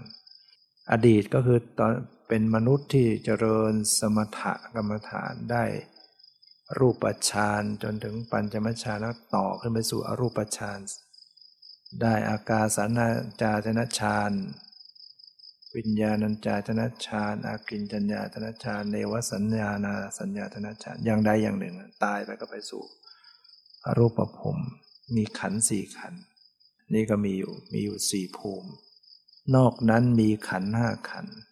[0.91, 1.93] อดีตก็คือตอน
[2.29, 4.41] เป็นมนุษย์ที่เจริญสมถ
[4.75, 5.65] กรรมฐานได้
[6.79, 10.79] รูปฌานจนถึงปัญจมฌานแล้วต่อขึ้นไปสู่อรูปฌาน
[12.01, 13.07] ได้อากาสานา
[13.43, 14.33] จาจนฌาน
[15.77, 22.83] วิญญาณัญจาจนฌานอากินจัญญาจนฌานเนวสัญญานาสัญญาจนฌานอย่างใดอย่างหนึ่ง ตายไปก็ไปสู่
[23.85, 24.59] อรูปภพ
[25.15, 26.15] มีขันสี่ขัน
[26.95, 28.71] นี่ก็มีอยู่มีอยู่สี่ภูมิ
[29.55, 31.27] นอกนั้นมีขันห้าขัน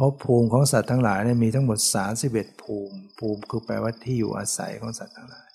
[0.00, 5.48] ราะภูมิของสัตว์ทั้งหลายเนี่ยมีทั้งหมดสาสิบเอ็ดภูมิ ภูมิคือแปลว่าที่อยู่อาศัยของสัตว์ทั้งหลาย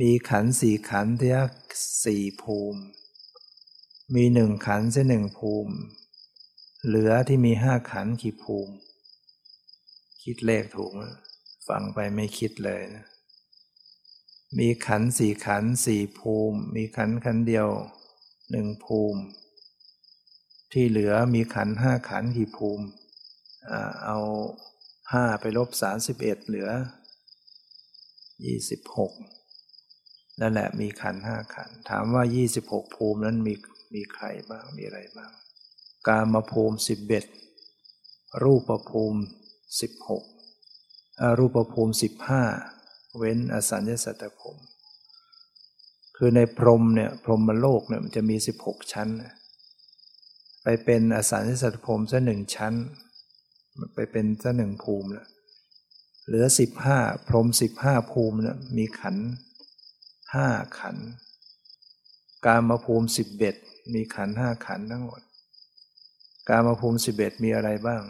[0.00, 1.30] มีขันสี่ขันที่
[2.04, 2.80] สี่ภูมิ
[4.14, 5.74] มีหนึ่งขันเส้นหนึ่งภูมิ
[6.86, 8.72] เหลือที่มีห้าขันกี่ภูมิ
[10.22, 10.90] คิดเลขถูก
[11.68, 13.06] ฟังไปไม่คิดเลยนะ
[14.58, 17.68] มีขันสี่ขันสี่ภูมิ มีขันขันเดียว
[18.50, 19.20] หนึ่งภูมิ
[20.72, 22.84] ที่เหลือมีขันห้าขันกี่ภูมิ
[24.04, 24.18] เอา
[25.12, 26.70] ห้าไปลบสามสิบเอ็ดเหลือ
[28.44, 29.12] ยี่สิบหก
[30.40, 33.54] นั่นแหละมีขันห้าขัน ถามว่ายี่สิบหกภูมินั้นมี
[33.94, 35.32] มีใครบ้างมีอะไรบ้าง
[36.06, 37.24] กามาภูมิสิบเอ็ด
[38.42, 39.20] รูปภูมิ
[39.80, 40.24] สิบหก
[41.38, 42.42] รูปภูมิสิบห้า
[43.18, 44.62] เว้นอสัญญาสัตตภูมิ
[46.16, 49.08] คือในพรมเนี่ยพรหมโลกเนี่ยมันจะมีสิบหกชั้น
[50.62, 52.74] ไปเป็นอสัญญสัตพรมซะหนึ่งชั้น
[53.94, 55.28] ไปเป็นซะหนึ่งภูมิแล้ว
[56.26, 56.98] เหลือสิบห้า
[57.28, 59.16] พรมสิบห้าภูมิเนี่ยมีขัน
[60.34, 60.48] ห้า
[60.78, 60.96] ขัน
[62.46, 63.54] การมาภูมิสิบเอ็ด
[63.94, 65.20] มีขันห้าขันทั้งหมด
[66.48, 68.02] การมาภูมิสิบเอ็ดมีอะไรบ้าง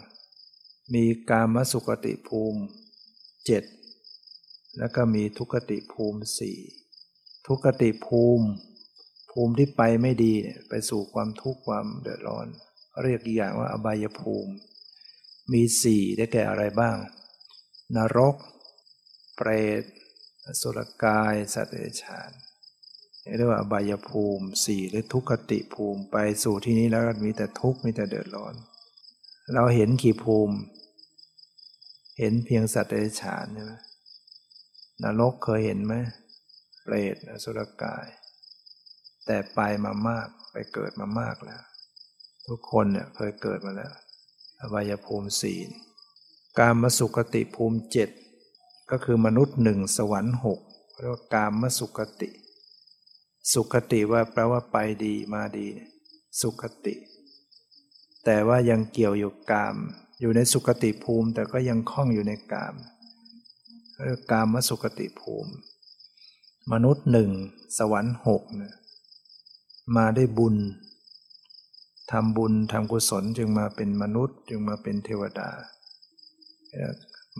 [0.93, 2.61] มีการมสุกติภูมิ
[3.45, 3.63] เจ็ด
[4.77, 6.57] แล้วก็มีทุกติภูมิสี่
[7.47, 8.47] ทุกติภูมิ
[9.31, 12.47] ภูมิที่ไปไม่ดีเนี่ยไปสู่ความทุกข์ความเดือดร้อน
[13.03, 14.53] เรียกอีกอย่างว่าอบายภูมิ
[15.53, 16.97] มีสี่ได้แก่อะไรบ้าง
[17.95, 18.35] นรก
[19.35, 19.49] เปร
[19.81, 19.83] ต
[20.61, 22.31] สุรกาย สัตว์เดรัจฉาน
[23.37, 28.53] เรียกว่าอบายภูมิสี่หรือทุกขติภูมิไปสู่ที่นี้แล้วมีแต่ทุกข์มีแต่เดือดร้อน
[29.53, 30.55] เราเห็นขี่ภูมิ
[32.19, 33.73] เห็นเพียงสัตว์เดรัจฉานใช่ไหม
[35.03, 35.93] นรกเคยเห็นไหม
[36.83, 38.07] เปรตอสุรกาย
[39.25, 41.63] แต่ไปมามากไปเกิดมามากแล้ว
[42.47, 43.93] ทุกคนเนี่ยเคยเกิดมาแล้ว
[44.59, 45.59] อบายภูมิสี่
[46.59, 48.09] การมสุกติภูมิเจ็ด
[48.91, 50.59] ก็คือมนุษย์หนึ่งสวรรค์หก
[50.99, 52.31] เรียกว่าการมสุกติ
[53.53, 55.67] สุขติว่าแปลว่าไปดีมาดี
[56.41, 56.95] สุขติ
[58.25, 59.75] แต่ว่ายังเกี่ยวอยู่กาม
[60.19, 62.75] อยู่ในสุขติภูมิ แต่ก็ยังคล้องอยู่ในกาม
[64.03, 65.51] เรียกกามมสุขติภูมิ
[66.71, 67.29] มนุษย์หนึ่ง
[67.77, 68.43] สวรรค์หก
[69.95, 70.55] มาได้บุญ
[72.11, 75.49] ทำบุญทำกุศลจึงมาเป็นมนุษย์ จึงมาเป็นเทวดา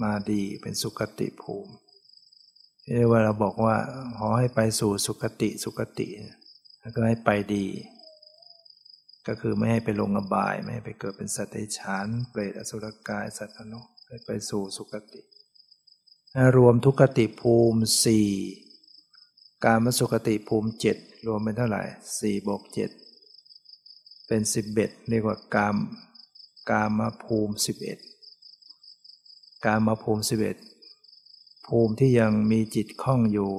[0.02, 1.74] มาดีเป็นสุขติภูมิ
[2.96, 3.76] เรียกว่าเราบอกว่า
[4.18, 6.08] ขอให้ไปสู่สุขติสุขติ
[6.80, 7.66] แล้วก็ให้ไปดี
[9.28, 15.22] ก็คือไม่ให้ไปลงอบาย ไม่ให้ไปเกิดเป็นสัตว์เดรัจฉานเปรตอสุรกายสัตว์นรกให้ไปสู่สุขติ
[16.58, 18.30] รวมทุกติภูมิสี่
[19.66, 20.98] การมสุขติภูมิเจ็ด
[21.28, 21.84] รวมเป็นเท่าไหร่
[22.20, 22.90] สี่บวกเจ็ด
[24.28, 25.78] เป็นสิบเอ็ดเรียกว่ากาม
[26.70, 28.00] กามาภูมิสิบเอ็ด
[29.66, 30.58] กามาภูมิสิบเอ็ด
[31.68, 33.52] ภูมิที่ยังมีจิตคล่องอยู่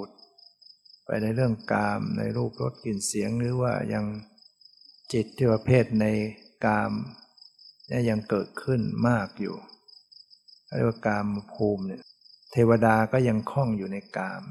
[1.04, 4.04] ไปในเรื่องกามในรูปรสกลิ่นเสียงหรือว่ายัง
[5.12, 6.06] จิตที่ประเภทใน
[6.66, 6.92] กาม
[7.90, 9.56] นี่ยังเกิดขึ้นมากอยู่
[10.74, 12.02] เรียกว่ากามภูมิเนี่ย
[12.52, 14.42] เทวดาก็ยังคล่องอยู่ในกาม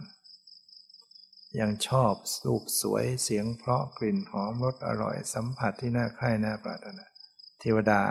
[1.59, 2.13] ยังชอบ
[2.45, 7.05] รูปสวยเสียงเพราะกลิ่นหอมรสอร่อยสัมผัสที่น่าใคร่น่าปรารถนา
[7.59, 8.01] เทวดา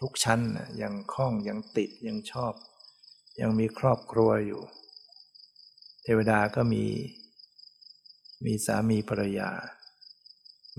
[0.00, 0.40] ทุกชั้น
[0.82, 2.54] ยังคล้องยังติดยังชอบ
[3.40, 4.62] ยังมีครอบครัวอยู่
[6.02, 6.84] เทวดาก็มี
[8.44, 9.50] มีสามีภรรยา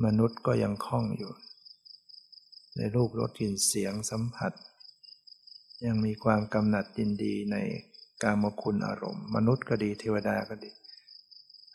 [0.05, 1.31] มนุษย์ก็ยังคล้องอยู่
[2.77, 4.53] ในรูปรสกลิ่นเสียงสัมผัส
[5.85, 7.57] ยังมีความกำหนัดยินดีใน
[8.23, 10.71] กามคุณอารมณ์ มนุษย์ก็ดีเทวดาก็ดี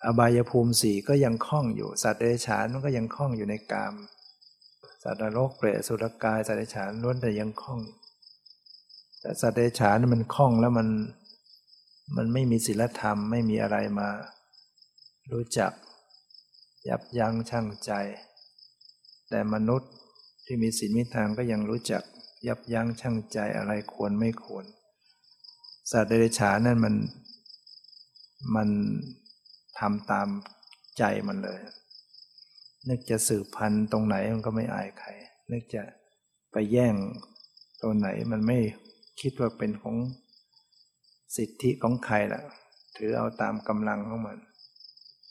[0.05, 3.95] อบายภูมิสี่ก็ยังคล้องอยู่สัตว์เดรัจฉานมันก็ยังคล้องอยู่ในกาม
[5.03, 7.81] สัตว์นรกเปรตสุรกายสัตว์เดรัจฉานล้วนแต่ยังคล้อง
[9.21, 10.89] แต่สัตว์เดรัจฉานมันคล้องแล้วมัน
[12.17, 14.09] มันไม่มีศีลธรรมไม่มีอะไรมา
[15.33, 15.73] รู้จัก
[16.89, 17.93] ยับยั้งชั่งใจ
[19.29, 19.91] แต่มนุษย์
[20.45, 22.03] ที่มีศีลมิทางก็ยังรู้จัก
[22.47, 24.65] ยับยั้งชั่งใจอะไรควรไม่ควร
[25.91, 26.95] สัตว์เดรัจฉานนั่นมัน
[28.55, 28.69] มัน
[29.81, 30.29] ทำตาม
[30.99, 31.61] ใจมันเลย
[32.89, 35.09] นึกจะสืบพันธุ์ตรงไหนมันก็ไม่อายใคร
[35.53, 35.83] นึกจะ
[36.53, 36.95] ไปแย่ง
[37.83, 38.59] ตรงไหนมันไม่
[39.21, 39.97] คิดว่าเป็นของ
[41.37, 42.43] สิทธิของใครล่ะ
[42.97, 44.39] ถือเอาตามกำลังของมัน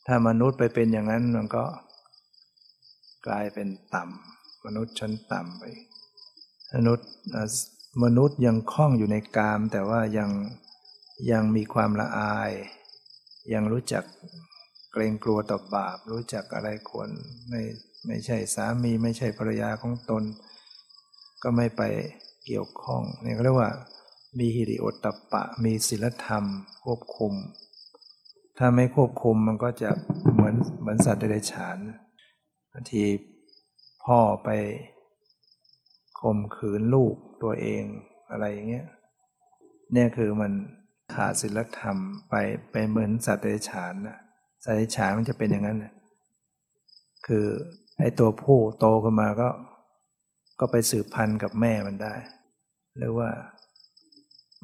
[0.08, 1.66] ถ้ามนุษย์ไปเป็นอย่างนั้นมันก็
[3.28, 5.64] กลายเป็นต่ำมนุษย์ชั้นต่ำไป
[6.76, 7.08] มนุษย์
[8.04, 10.30] มนุษย์ยังคล้องอยู่ในกาม แต่ว่ายัง
[11.32, 12.52] ยังมีความละอาย
[13.54, 14.04] ยังรู้จัก
[14.92, 17.10] เกรงกลัวต่อบาป รู้จักอะไรควร
[17.50, 17.62] ไม่
[18.08, 20.24] ไม่ใช่สามีไม่ใช่ภรรยาของตน
[21.44, 21.82] ก็ไม่ไป
[22.46, 23.72] เกี่ยวข้องเนี่เขาเรียกว่า
[24.40, 26.44] มีฮิริโอตตปปะ มีศีลธรรม
[26.84, 27.34] ควบคุม
[28.58, 29.90] ถ้าไม่ควบคุมมันก็จะ
[30.34, 31.78] เหมือนเหมือนสัตว์เดรัจฉาน
[32.72, 33.04] บางที
[34.06, 34.50] พ่อไป
[36.20, 37.84] ข่มขืนลูกตัวเอง
[38.32, 38.86] อะไรอย่างเงี้ย
[39.94, 40.52] เนี่ยคือมัน
[41.14, 41.98] ขาดศีลธรรม
[42.30, 42.36] ไป
[42.72, 44.18] ไปเหมือนสัตว์เดรัจฉานนะ
[44.64, 45.94] สัตว์เดรัจฉานมันจะเป็นอย่างนั้นนะ
[47.28, 47.46] คือ
[48.00, 49.50] ไอ้ตัวผู้โตขึ้นมาก็
[50.60, 52.14] ก็ไปสืบพันธุ์กับแม่มันได้
[52.98, 53.30] หรือว่า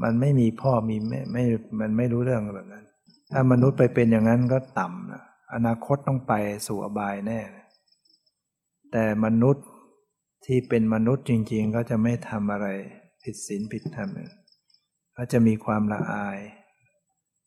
[0.03, 1.43] มันไม่มีพ่อมีแม่ไม่
[1.79, 2.85] มันไม่รู้เรื่องแบบนั้น
[3.31, 5.23] ถ้ามนุษย์ไปเป็นอย่างนั้นก็ต่ำนะ
[5.53, 6.33] อนาคตต้องไป
[6.67, 7.39] สู่อบายแน่
[8.91, 9.65] แต่มนุษย์
[10.45, 12.67] ที่เป็นมนุษย์จริง ๆ ก็จะไม่ทำอะไร
[13.23, 14.09] ผิดศีลผิดธรรม
[15.17, 16.39] ก็จะมีความละอาย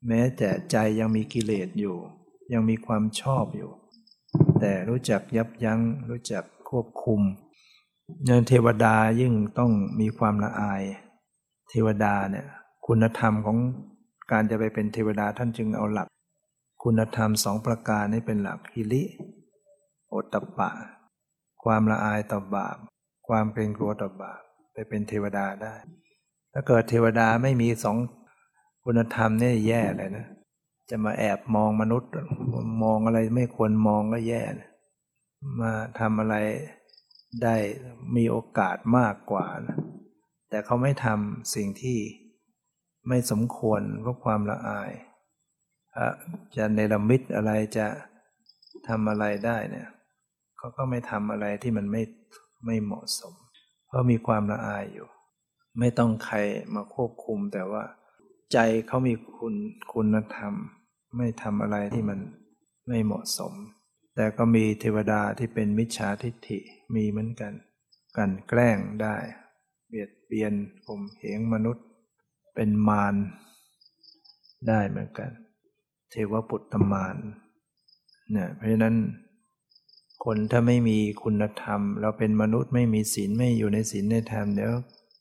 [0.06, 1.96] แม้แต่ใจยังมีกิเลสอยู่
[2.52, 3.70] ยังมีความชอบอยู่
[4.60, 7.20] แต่รู้จักยับยัง้ง รู้จักควบคุม
[8.24, 10.82] เนินเทวดายิ่งต้องมีความละอาย
[11.70, 12.46] เทวดาเนี่ย
[12.86, 13.58] คุณธรรมของ
[14.30, 16.08] การจะไปเป็นเทวดาท่านจึงเอาหลัก
[16.82, 19.02] คุณธรรมสองประการนี้เป็นหลักฮิริ
[20.08, 20.70] โอตตะปะ
[21.64, 22.76] ความละอายต่อบาป
[23.28, 24.40] ความเกรงกลัวต่อบาป
[24.72, 25.74] ไปเป็นเทวดาได้
[26.53, 27.96] ถ้าเกิดเทวดาไม่มีสอง
[28.84, 30.26] คุณธรรมนี่แย่เลยนะ
[30.90, 32.11] จะมาแอบมองมนุษย์
[32.82, 34.70] มองอะไรไม่ควรมองก็แย่นะ
[35.61, 36.36] มาทำอะไร
[37.42, 37.57] ได้
[38.16, 39.78] มีโอกาสมากกว่านะ
[40.51, 41.99] แต่เขาไม่ทำสิ่งที่
[43.09, 44.90] ไม่สมควรเพราะความละอาย
[46.57, 47.86] จะในลมิตอะไรจะ
[48.88, 49.88] ทำอะไรได้เนี่ย
[50.59, 52.03] เขาก็ไม่ทำอะไรที่มันไม่
[52.66, 53.34] ไม่เหมาะสม
[53.86, 55.09] เพราะมีความละอายอยู่
[55.78, 56.36] ไม่ต้องใคร
[56.74, 57.84] มาควบคุม แต่ว่า
[58.52, 59.54] ใจเขามีคุณ
[59.92, 60.54] คุณธรรม
[61.16, 62.20] ไม่ทำอะไรที่มัน
[62.88, 63.52] ไม่เหมาะสม
[64.16, 66.58] แต่ก็มีเทวดาที่เป็นมิจฉาทิฏฐิ
[66.94, 67.52] มีเหมือนกัน
[68.16, 69.16] กันแกล้งได้
[69.88, 70.52] เบียดเบียน
[70.86, 71.86] ข่มเหงมนุษย์
[72.54, 73.14] เป็นมาร
[74.68, 75.30] ได้เหมือนกัน
[76.10, 77.16] เทวปุตตมาร
[78.32, 78.96] เนี่ยเพราะฉะนั้น
[80.24, 84.72] คนถ้าไม่มีคุณธรรม เราเป็นมนุษย์ไม่มีศีลไม่อยู่ในศีลในธรรมเดี๋ยว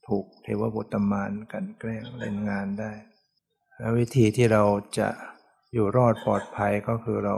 [0.08, 2.92] ถูกเทวปุตตมารกันแกล้งเล่นงานได้
[3.78, 4.64] แล้ววิธีที่เรา
[4.98, 5.10] จะ
[5.74, 7.36] อยู่รอดปลอดภัยก็คือเรา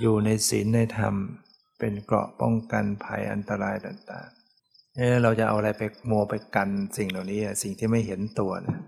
[0.00, 1.14] อยู่ในศีลในธรรม
[1.78, 8.78] เป็นเกราะป้องกันภัยอันตรายต่างๆเออเราจะเอาอะไรไปมัวไปกันสิ่งเหล่านี้สิ่งที่ไม่เห็นตัวนะ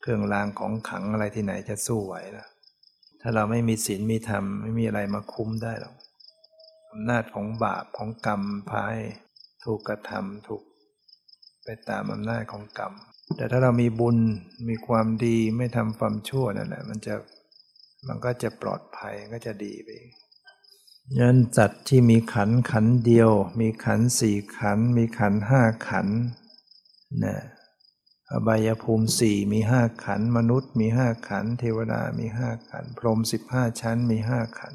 [0.00, 2.46] เครื่องรางของขังอะไรที่ไหนจะสู้ไหวล่ะ
[3.20, 5.94] ถ้าเราไม่มีศีลมีธรรมไม่มีอะไรมาคุ้มได้หรอก
[6.92, 8.96] อำนาจของบาปของกรรมพาย
[9.64, 10.62] ถูกกระทำถูก
[11.64, 12.92] ไปตามอำนาจของกรรม
[13.36, 14.18] แต่ถ้าเรามีบุญ
[14.68, 17.14] มีความดีไม่ทำความชั่วนั่นแหละมันจะ
[18.08, 19.88] มันก็จะปลอดภัยก็จะดีไป
[21.18, 26.08] ยันจัดที่มีขันขันเดียว มีขันสี่ขัน มีขันห้าขัน
[27.24, 27.36] นะ
[28.30, 34.74] อบายภูมิสี่มีห้าขัน มนุษย์มีห้าขัน เทวดามีห้าขัน พรหมสิบห้าชั้นมีห้าขัน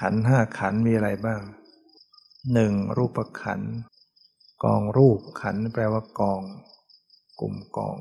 [0.00, 1.42] ขันห้าขันมีอะไรบ้าง
[2.52, 3.60] หนึ่งรูปขัน
[4.64, 6.42] กองรูปขันแปลว่ากอง
[7.40, 7.98] กลุ่มกอง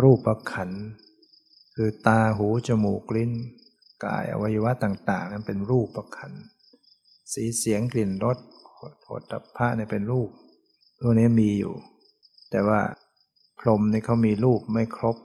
[0.00, 0.70] รูปขัน
[1.74, 3.32] คือตาหูจมูกลิ้น
[4.04, 6.32] กายอวัยวะต่างๆ นั้นเป็นรูปประคัน
[7.32, 8.38] สีเสียงกลิ่นรส
[9.00, 10.30] โผฏฐัพพะเนี่ยเป็นรูป
[11.00, 11.74] ตัวนี้มีอยู่
[12.50, 12.80] แต่ว่า
[13.60, 15.16] พรหมนี่เขามีรูปไม่ครบ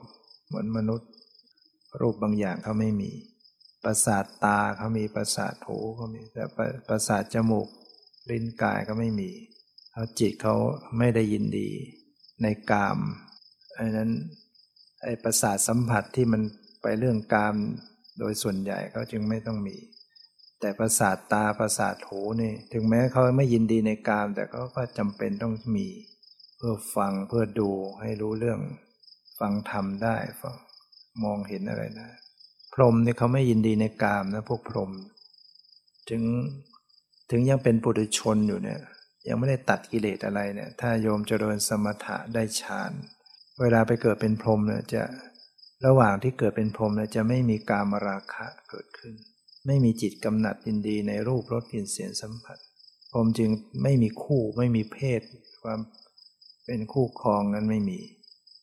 [0.46, 1.10] เหมือนมนุษย์
[2.00, 3.10] รูปบางอย่างเขาไม่มี
[3.84, 6.44] ประสาทตาเขามีประสาทหูเขามีแต่
[6.88, 7.68] ประสาทจมูก
[8.30, 9.30] ลิ้นกายก็ไม่มี
[9.98, 10.56] เขาจิตเขา
[10.98, 11.68] ไม่ได้ยินดี
[12.42, 12.98] ในกาม
[13.78, 14.10] อันนั้น
[15.04, 16.42] ไอ้ประสาทสัมผัสที่มัน
[16.82, 17.56] ไปเรื่องกาม
[18.18, 19.76] โดยส่วนใหญ่เขาจึงไม่ต้องมี
[20.60, 25.88] แต่ประสาทตาประสาทหูนี่ ถึงแม้เขาไม่ยินดีในกาม แต่เขาก็จำเป็นต้องมี
[26.56, 27.70] เพื่อฟังเพื่อดู
[28.00, 28.60] ให้รู้เรื่อง
[29.38, 30.56] ฟังทำได้ฟัง
[31.22, 32.08] มองเห็นอะไรนะ
[32.72, 34.90] พรหมนี่เขาไม่ยินดีในกามนะพวกพรหม
[36.08, 36.22] ถึง
[37.30, 38.80] ถึงยังเป็นปุถุชนอยู่เนี่ย
[39.28, 42.92] ยังไม่ได้ตัดกิเลสอะไรเนี่ย ถ้าโยมเจริญสมถะได้ฌาน
[43.60, 45.02] เวลาไปเกิดเป็นพรหมเนี่ยจะ
[45.86, 49.14] ระหว่างที่เกิดเป็นพรหมเนี่ยจะไม่มีกามราคะเกิดขึ้น
[49.66, 52.58] ไม่มีจิตกำหนัดยินดีในรูปรสกลิ่นเสียงสัมผัส
[53.10, 53.50] พรหมจึง
[53.82, 55.20] ไม่มีคู่ไม่มีเพศ
[55.62, 55.80] ความ
[56.66, 57.98] เป็นคู่ครองนั้นไม่มี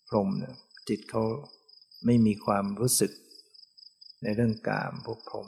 [0.09, 0.55] พรหมเนี่ย
[0.89, 1.23] จิตเขา
[2.05, 3.11] ไม่มีความรู้สึก
[4.23, 5.47] ในเรื่องกามพวกพรหม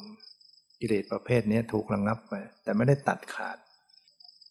[0.79, 3.57] กิเลสประเภทนี้ถูกระงงับไปแต่ไม่ได้ตัดขาด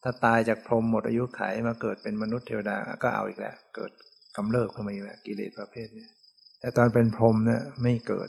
[0.02, 3.90] ถ้าตายจากพรหมหมดอายุไขมาเกิดเป็นมนุษย์เทวดาก็เอาอีกแล้วเกิด
[4.36, 6.06] กำเริบขึ้นมาอีกแล้วกิเลสประเภทนี้
[6.60, 8.28] แต่ตอนเป็นพรหมเนี่ยไม่เกิด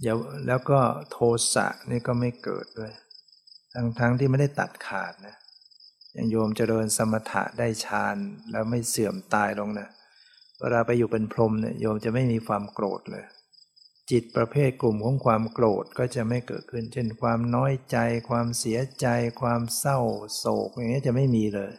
[0.00, 0.16] เดี๋ยว
[0.46, 0.78] แล้วก็
[1.10, 1.18] โท
[1.54, 2.92] สะนี่ก็ไม่เกิดด้วย
[3.74, 5.36] ทั้งทั้งที่ไม่ได้ตัดขาดนะ
[6.14, 8.16] อย่างโยมเจริญสมถะได้ฌาน
[8.50, 9.88] แล้วไม่เสื่อมตายลงนะ
[10.60, 13.24] เวลาไปอยู่เป็นพรหมเนี่ยโยมจะไม่มีความโกรธเลย
[14.10, 17.96] จิตประเภทกลุ่มของความโกรธก็จะไม่เกิดขึ้น เช่นความน้อยใจ
[18.28, 19.06] ความเสียใจ
[19.40, 19.98] ความเศร้า
[20.36, 21.72] โศกอย่างนี้จะไม่มีเลย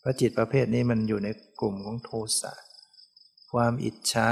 [0.00, 1.28] เพราะจิตประเภทนี้มันอยู่ใน
[1.60, 2.52] กลุ่มของโทสะ
[3.52, 4.30] ความอิจฉา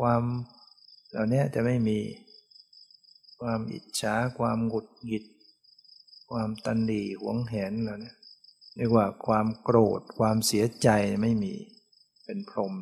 [0.00, 0.22] ความ
[1.10, 1.98] เหล่านี้จะไม่มี
[3.40, 5.24] ความอิจฉาความหงุดหงิด
[6.30, 8.12] ความตันดีหวงแหนเหล่านี้
[8.76, 10.88] เรียกว่าความโกรธ ความเสียใจ
[11.22, 11.54] ไม่มี
[12.24, 12.74] เป็นพรหม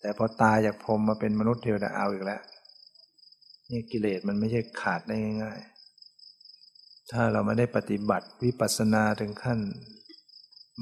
[0.00, 2.42] แต่พอตายจากพรหมมาเป็นมนุษย์เทวดาเอาอีกแล้ว
[3.70, 9.60] นี่กิเลสมันไม่ใช่ขาดได้ง่ายๆ ถ้าเราไม่ได้ปฏิบัติวิปัสสนาถึงขั้น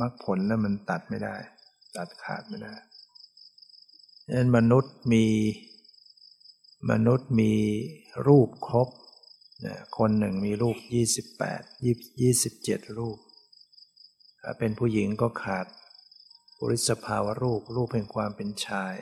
[0.00, 1.36] มรรคผลแล้วมันตัดไม่ได้
[1.96, 2.74] ตัดขาดไม่ได้
[4.26, 5.26] ดังนั้นมนุษย์มี
[6.90, 7.52] มนุษย์มี
[8.26, 8.88] รูปครบ
[9.66, 11.62] นะคนหนึ่งมีรูปยี่สิบแปด
[12.20, 13.18] ยี่สิบเจ็ดรูป
[14.42, 15.66] ถ้าเป็นผู้หญิงก็ขาด
[16.60, 18.94] บริสภาวะรูป รูปเป็นความเป็นชาย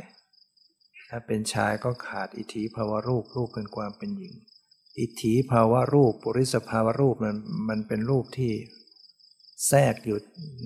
[1.11, 4.35] ถ้าเป็นชายก็ขาดอิทธิภาวะรูปรูปเป็นความเป็นหญิง
[5.01, 7.37] อิทธิภาวะรูปบริสภาวะรูปมัน
[7.69, 8.53] มันเป็นรูปที่
[9.69, 10.19] แทรกอยู่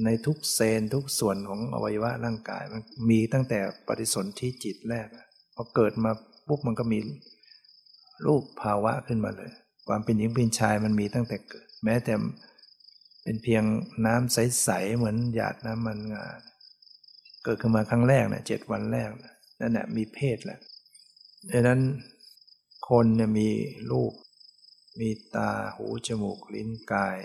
[0.05, 3.59] ในทุกเซนทุกส่วนของอวัยวะร่างกายมันมีตั้งแต่
[3.89, 5.07] ปฏิสนธิจิตแรก
[5.55, 6.13] พอเกิดมา
[6.47, 6.99] ปุ๊บมันก็มี
[8.27, 9.51] รูปภาวะขึ้นมาเลย
[9.89, 12.15] ความเป็นหญิงเป็นชายมันมีตั้งแต่เกิด แม้แต่
[13.23, 13.63] เป็นเพียง
[14.07, 16.25] น้ำใส ๆ เหมือนหยาดน้ำมันงา
[17.45, 20.59] เกิดขึ้นมาครั้งแรกเนี่ยเจ็ดวันแรกนั่ นั่นแหละมีเพศแหละ
[21.51, 21.81] ดังนั้น
[22.89, 23.49] คนเนี่ยมี
[23.91, 24.13] รูป
[25.01, 27.19] มีตาหูจมูกลิ้นกาย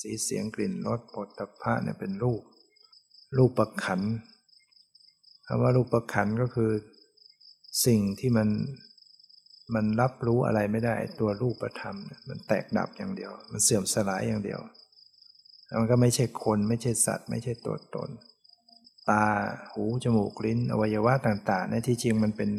[0.00, 2.42] สีเสียงกลิ่นรสปฐพะเนี่ยเป็นรูป
[3.36, 4.00] รูปประขัน
[5.46, 6.70] คำว่ารูปประขันก็คือ
[7.86, 8.48] สิ่งที่มัน
[9.74, 11.96] มันรับรู้อะไรไม่ได้ตัวรูปธรรม
[12.28, 14.60] มันแตกดับอย่างเดียว มันเสื่อมสลายอย่างเดียว
[15.80, 18.10] มันก็ไม่ใช่คนไม่ใช่สัตว์ ไม่ใช่ตัวตน
[19.10, 19.24] ตา
[19.72, 22.50] หู จมูก ลิ้น อวัยวะต่างๆในที่จริงมันเป็น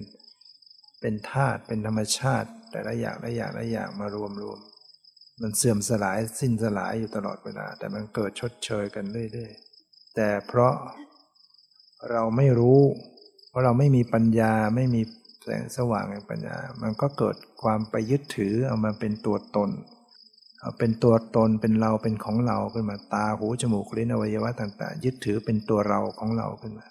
[1.01, 4.59] เป็นธาตุ เป็นธรรมชาติ แต่ละอย่างละอย่างละอย่างมารวมรวม
[5.41, 10.73] มันเสื่อมสลายสิ้นสลายอยู่ตลอดเวลา แต่มันเกิดชดเชยกันเรื่อยๆ แต่เพราะ
[12.11, 12.81] เราไม่รู้
[13.49, 15.01] เพราะเราไม่มีปัญญา ไม่มี
[15.43, 19.69] แสงสว่างในปัญญา มันก็เกิดความไปยึดถือเอามาเป็นตัวตน
[20.79, 26.87] เป็นตัวตนเป็นเราเป็นของเราขึ้นมาตาหูจมูกลิ้นอวัยวะต่างๆ ยึดถือเป็นตัวเราของเราขึ้นมา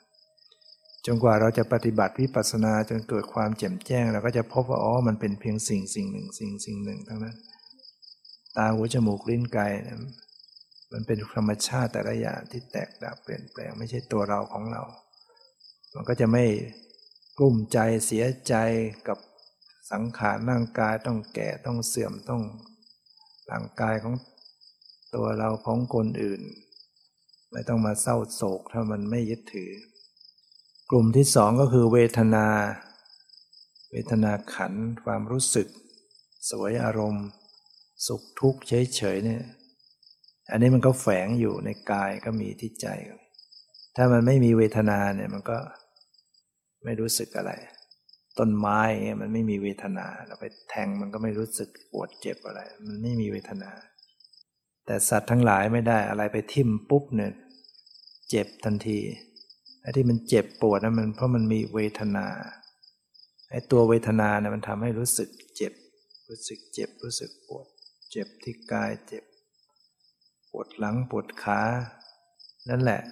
[1.07, 7.37] จนกว่าเราจะปฏิบัติวิปัสสนาจนเกิดความแจ่มแจ้งเราก็จะพบว่าอ๋อมันเป็นเพียงสิ่งสิ่งหนึ่งสิ่งสิ่งหนึ่งทั้งนั้น
[8.57, 9.99] ตาหูจมูกลิ้นกายนะ
[10.93, 14.83] มันเป็นธรรมชาติแต่ละอย่างที่แตกดับเปลี่ยนแปลงไม่ใช่ตัวเราของเรา
[15.95, 16.45] มันก็จะไม่
[17.39, 18.55] กลุ้มใจเสียใจ
[19.09, 19.19] กับ
[19.93, 22.43] สังขารร่างกายต้องแก่ต้องเสื่อมต้อง
[23.53, 24.15] ร่างกายของ
[25.15, 26.43] ตัวเราของคนอื่น
[27.53, 29.73] ไม่ต้องมาเศร้าโศกถ้ามันไม่ยึดถือ
[30.91, 32.47] กลุ่มที่สองก็คือเวทนา
[33.91, 34.73] เวทนาขัน
[35.05, 35.69] ความรู้สึก
[36.51, 37.27] สวยอารมณ์
[38.07, 39.43] สุขทุกข์เฉยๆเนี่ย
[40.51, 42.87] อันนี้มันก็แฝงอยู่ในกายก็มีที่ใจ
[43.97, 45.59] ถ้ามันไม่มีเวทนาเนี่ยมันก็
[46.85, 47.53] ไม่รู้สึกอะไร
[48.39, 48.81] ต้นไม้
[49.21, 53.71] มันไม่มีเวทนา เราไปแทงมันก็ไม่รู้สึกปวดเจ็บอะไร มันไม่มีเวทนา
[54.87, 57.33] แต่สัตว์ทั้งหลายไม่ได้อะไรไปทิ่มปุ๊บเนี่ย
[58.31, 58.99] เจ็บทันที
[59.81, 62.27] ไอ้ที่มันเจ็บปวดนะมันเพราะมันมีเวทนา
[63.51, 65.73] ไอ้ตัวเวทนาเนี่ยมันทำให้รู้สึกเจ็บ
[66.29, 67.67] รู้สึกเจ็บรู้สึกปวด
[68.11, 69.25] เจ็บที่กายเจ็บ
[70.51, 71.61] ปวดหลังปวดขา
[72.69, 73.03] นั่นแหละ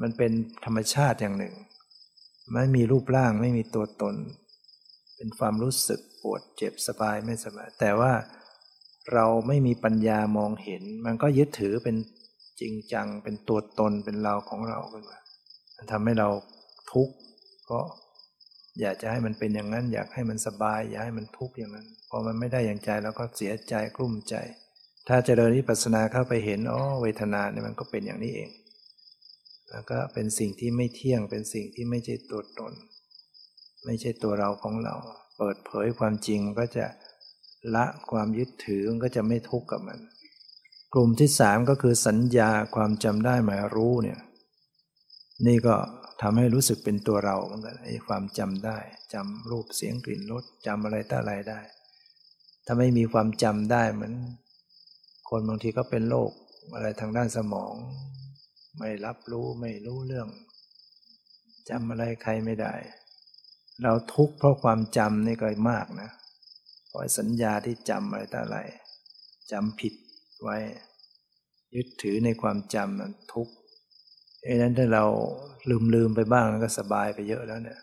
[0.00, 0.32] มันเป็น
[0.64, 1.54] ธรรมชาติอย่างหนึ่ง
[2.52, 4.14] ไม่มีรูปร่างไม่มีตัวตน
[5.16, 8.12] เป็นความรู้สึกปวดเจ็บสบายไม่สบาย แต่ว่า
[9.12, 11.96] เราไม่มีปัญญามองเห็น มันก็ยึดถือเป็น
[12.60, 15.18] จริงจัง เป็นตัวตนเป็นเราของเราขึ้นมา
[15.76, 16.28] มันทำให้เรา
[16.92, 17.14] ทุกข์
[17.64, 17.84] เพราะ
[18.80, 24.34] อยากจะให้มันเป็นอย่างนั้น อยากให้มันสบาย อยากให้มันทุกข์อย่างนั้น พอมันไม่ได้อย่างใจแล้วก็เสียใจกลุ้มใจ
[25.08, 28.48] ถ้าเจริญวิปัสสนาเข้าไปเห็นอ๋อเวทนาเนี่ยมันก็เป็นอย่างนี้เอง
[29.72, 32.72] แล้วก็เป็นสิ่งที่ไม่เที่ยง เป็นสิ่งที่ไม่ใช่ตัวตน
[33.84, 34.94] ไม่ใช่ตัวเราของเรา
[35.38, 36.86] เปิดเผยความจริงก็จะ
[37.74, 39.98] ละความยึดถือมันก็จะไม่ทุกข์กับมัน
[40.94, 44.20] กลุ่มที่สามก็คือสัญญาความจำได้หมายรู้เนี่ย
[45.46, 45.74] นี่ก็
[46.22, 48.78] ทำให้รู้สึกเป็นตัวเราเหมือนกันไอ้ความจำได้
[49.14, 51.60] จำรูปเสียงกลิ่นรสจำอะไรต่อะไรได้
[52.66, 54.14] ถ้าไม่มีความจำได้เหมือน
[55.30, 56.30] คนบางทีก็เป็นโรค
[56.74, 57.74] อะไรทางด้านสมอง
[58.78, 60.28] ไม่รับรู้ไม่รู้เรื่อง
[61.70, 62.74] จำอะไรใครไม่ได้
[63.82, 66.10] เราทุกข์เพราะความจำนี่ก็มากนะ
[66.92, 68.58] ปล่อยสัญญาที่จำอะไรต่อะไร
[69.52, 69.94] จำผิด
[70.42, 70.56] ไว้
[71.74, 73.54] ยึดถือในความจำนั้นทุกข์
[74.42, 75.04] เอ้นั้นถ้าเรา
[75.70, 77.80] ลืมลืมไปบ้างก็สบายไปเยอะแล้วเนี่ย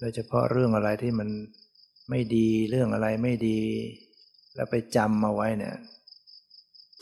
[0.00, 1.28] โดยเฉพาะเรื่องอะไรที่มัน
[2.10, 3.60] ไม่ดีเรื่องอะไรไม่ดี
[4.54, 5.76] แล้วไปจำมาไว้เนี่ย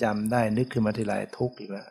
[0.03, 1.89] จำได้นึกขึ้นมาทีไรทุกข์อีกแล้ว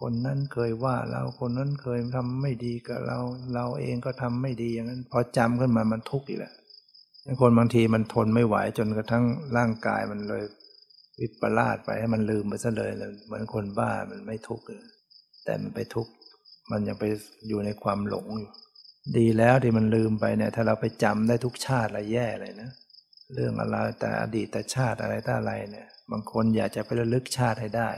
[0.00, 3.18] คนนั้นเคยว่าเราคนนั้นเคยทำไม่ดีกับเรา
[3.54, 6.52] เราเองก็ทำไม่ดีอย่างนั้น พอจำขึ้นมามันทุกข์อีกแหละ
[7.40, 9.24] คนบางทีมันทนไม่ไหวจนกระทั่ง
[9.56, 10.42] ร่างกายมันเลย
[11.20, 12.90] วิปลาสไปให้มันลืมไปซะเลย
[13.26, 14.64] เหมือนคนบ้ามันไม่ทุกข์
[15.44, 16.12] แต่มันไปทุกข์
[16.70, 17.04] มันยังไป
[17.48, 18.50] อยู่ในความหลงอยู่
[19.18, 22.70] ดีแล้วที่มันลืมไปเนี่ย ถ้าเราไปจำได้ทุกชาติละแย่เลยนะ
[23.34, 27.88] เรื่องอะไรแต่อดีตแต่ชาติอะไรต่อะไรเนี่ย บางคนอยากจะไประลึกชาติให้ได้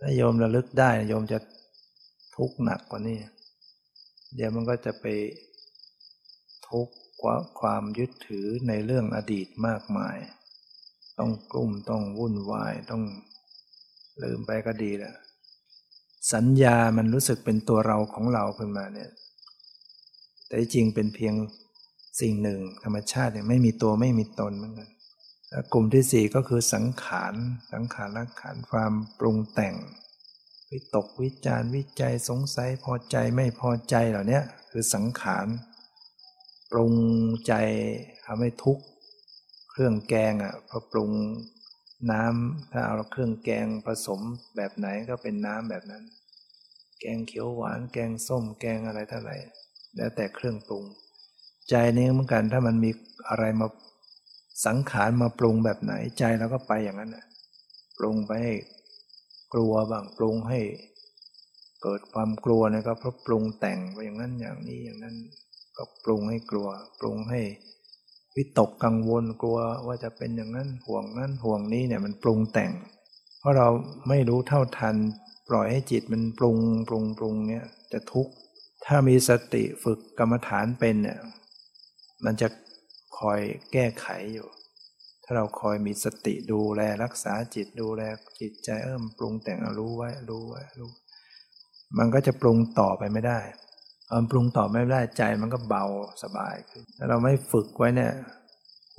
[0.00, 1.38] ถ้าโยมระลึกได้โยมจะ
[2.36, 3.18] ทุกข์หนักกว่านี้
[4.34, 5.06] เดี๋ยวมันก็จะไป
[6.68, 10.16] ทุกข์กว่าความยึดถือในเรื่องอดีตมากมาย
[11.18, 13.02] ต้องกลุ่มต้องวุ่นวายต้อง
[14.22, 15.16] ลืมไปก็ดีแหล้ว
[16.32, 19.10] สัญญามันรู้สึกเป็นตัวเราของเราขึ้นมาเนี่ย
[20.46, 21.34] แต่จริงเป็นเพียง
[22.20, 24.88] สิ่งหนึ่งธรรมชาติเนี่ยไม่มีตัวไม่มีตนเหมือนกัน
[25.72, 27.34] กลุ่มที่สี่ก็คือสังขาร
[27.72, 29.74] สังขารละขันความปรุงแต่ง
[30.70, 34.40] วิตกวิจารวิจัยสงสัยพอใจไม่พอใจเหล่านี้
[34.70, 35.46] คือสังขาร
[36.70, 36.94] ปรุง
[37.46, 37.52] ใจ
[38.24, 38.84] ทำให้ทุกข์
[39.70, 41.10] เครื่องแกงอะพอปรุง
[42.10, 44.20] น้ำถ้าเอาเครื่องแกงผสม
[44.56, 46.04] แบบไหนก็เป็นน้ำแบบนั้น
[47.00, 49.36] แกงเขียวหวาน แกงส้ม แกงอะไรเท่าไหร่
[49.96, 50.84] แล้วแต่เครื่องปรุง
[51.68, 52.90] ใจนี้เหมือนกันถ้ามันมี
[53.28, 53.66] อะไรมา
[54.66, 57.26] สังขารมาปรุงแบบไหนใจเราก็ไปอย่างนั้นนะ
[57.98, 58.54] ปรุงไปให้
[59.52, 60.60] กลัวบ้างปรุงให้
[61.82, 65.16] เกิดความกลัวนะก็เพราะปรุงแต่งไปอย่างนั้นอย่างนี้อย่างนั้น
[65.76, 66.68] ก็ปรุงให้กลัว
[67.00, 67.40] ปรุงให้
[68.36, 72.72] วิตกกังวลกลัวว่าจะเป็นอย่างนั้นห่วงนั้นห่วงนี้เนี่ยมันปรุงแต่ง
[73.40, 73.68] เพราะเรา
[74.08, 74.96] ไม่รู้เท่าทัน
[75.48, 76.58] ปล่อยให้จิตมันปรุง
[76.88, 78.32] ปรุงปรุงเนี่ยจะทุกข์
[78.86, 81.18] ถ้ามีสติฝึกกรรมฐานเป็นเนี่ย
[82.24, 82.48] มันจะ
[83.20, 83.40] คอย
[83.72, 84.48] แก้ไขอยู่
[85.24, 88.02] ถ้าเราคอยมีสติดูแลรักษาจิตดูแล
[88.40, 90.90] จิตใจเอิ่มปรุงแต่งรู้ไว้รู้ไว้รู้
[91.98, 93.40] มันก็จะปรุงต่อไปไม่ได้
[94.10, 95.84] อปรุงต่อไม่ได้ใจมันก็เบา
[96.22, 98.12] สบายขึ้นถ้าเราไม่ฝึกไว้เนี่ย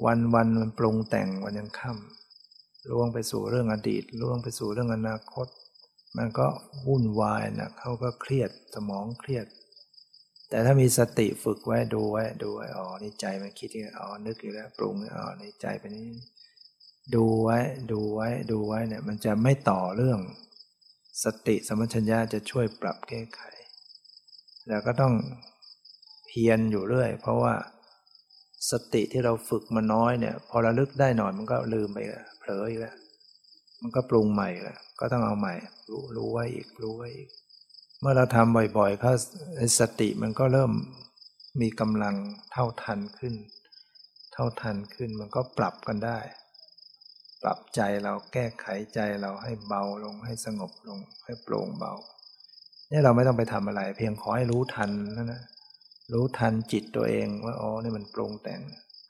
[0.06, 5.48] วันวันมันปรุงแต่งวันยังค่ำล่วงไปสู่เรื่องอดีตล่วงไปสู่เรื่องอนาคต
[6.18, 6.48] มันก็
[6.88, 9.46] วุ่นวายนะเขาก็เครียดสมองเครียด
[10.52, 16.08] แต่ถ้ามีสติฝึกไว้ดูไว้ดูไว้อ๋อนี่ใจมันคิดอย่างอ๋อนึกอยู่แล้วปรุงอ๋อในใจไปนี้
[17.16, 17.60] ดูไว้
[17.92, 20.20] ดูไว้ดูไว้เนี่ยมันจะไม่ต่อเรื่อง
[21.24, 23.42] สติสมัชัญญาจะช่วยปรับแก้ไข
[24.70, 25.14] แล้วก็ต้อง
[26.28, 27.54] เพียรอยู่เรื่อย เพราะว่า
[28.72, 32.96] สติที่เราฝึกมาน้อยเนี่ย พอระลึกได้หน่อยมันก็ลืมไปแล้วเผลออีกแล้ว
[33.82, 35.54] มันก็ปรุงใหม่แล้วก็ต้องเอาใหม่
[35.90, 37.30] รู้รู้ไว้อีกรู้ไว้อีก
[38.04, 39.14] เมื่อเราทำบ่อยๆเขา
[39.80, 40.72] สติมันก็เริ่ม
[41.62, 42.16] มีกำลัง
[42.52, 43.36] เท่าทันขึ้น
[44.34, 46.20] เท่าทันขึ้นมันก็ปรับกันได้
[47.42, 51.94] ปรับใจเราแก้ไขใจเราให้เบาลงให้สงบลงให้โปร่งเบา
[52.92, 55.44] นี่เราไม่ต้องไปทำอะไร เพียงขอให้รู้ทันนั่นนะ
[56.14, 58.62] รู้ทันจิตตัวเองว่าอ๋อนี่มันปรุงแต่ง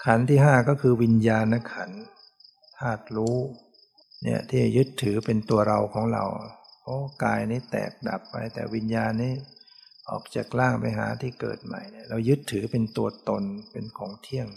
[0.06, 1.92] ขันที่ห้าก็คือวิญญาณขัน
[2.78, 3.38] ธาตุรู้
[4.24, 6.26] เนี่ยที่ยึดถือเป็นตัวเราของเรา
[6.92, 9.34] อ้กายนี้แตกดับไป แต่วิญญาณนี้
[10.10, 14.48] ออกจากร่างไปหาที่เกิดใหม่เนี่ยเรายึดถือเป็นตัวตนเป็นของเที่ยง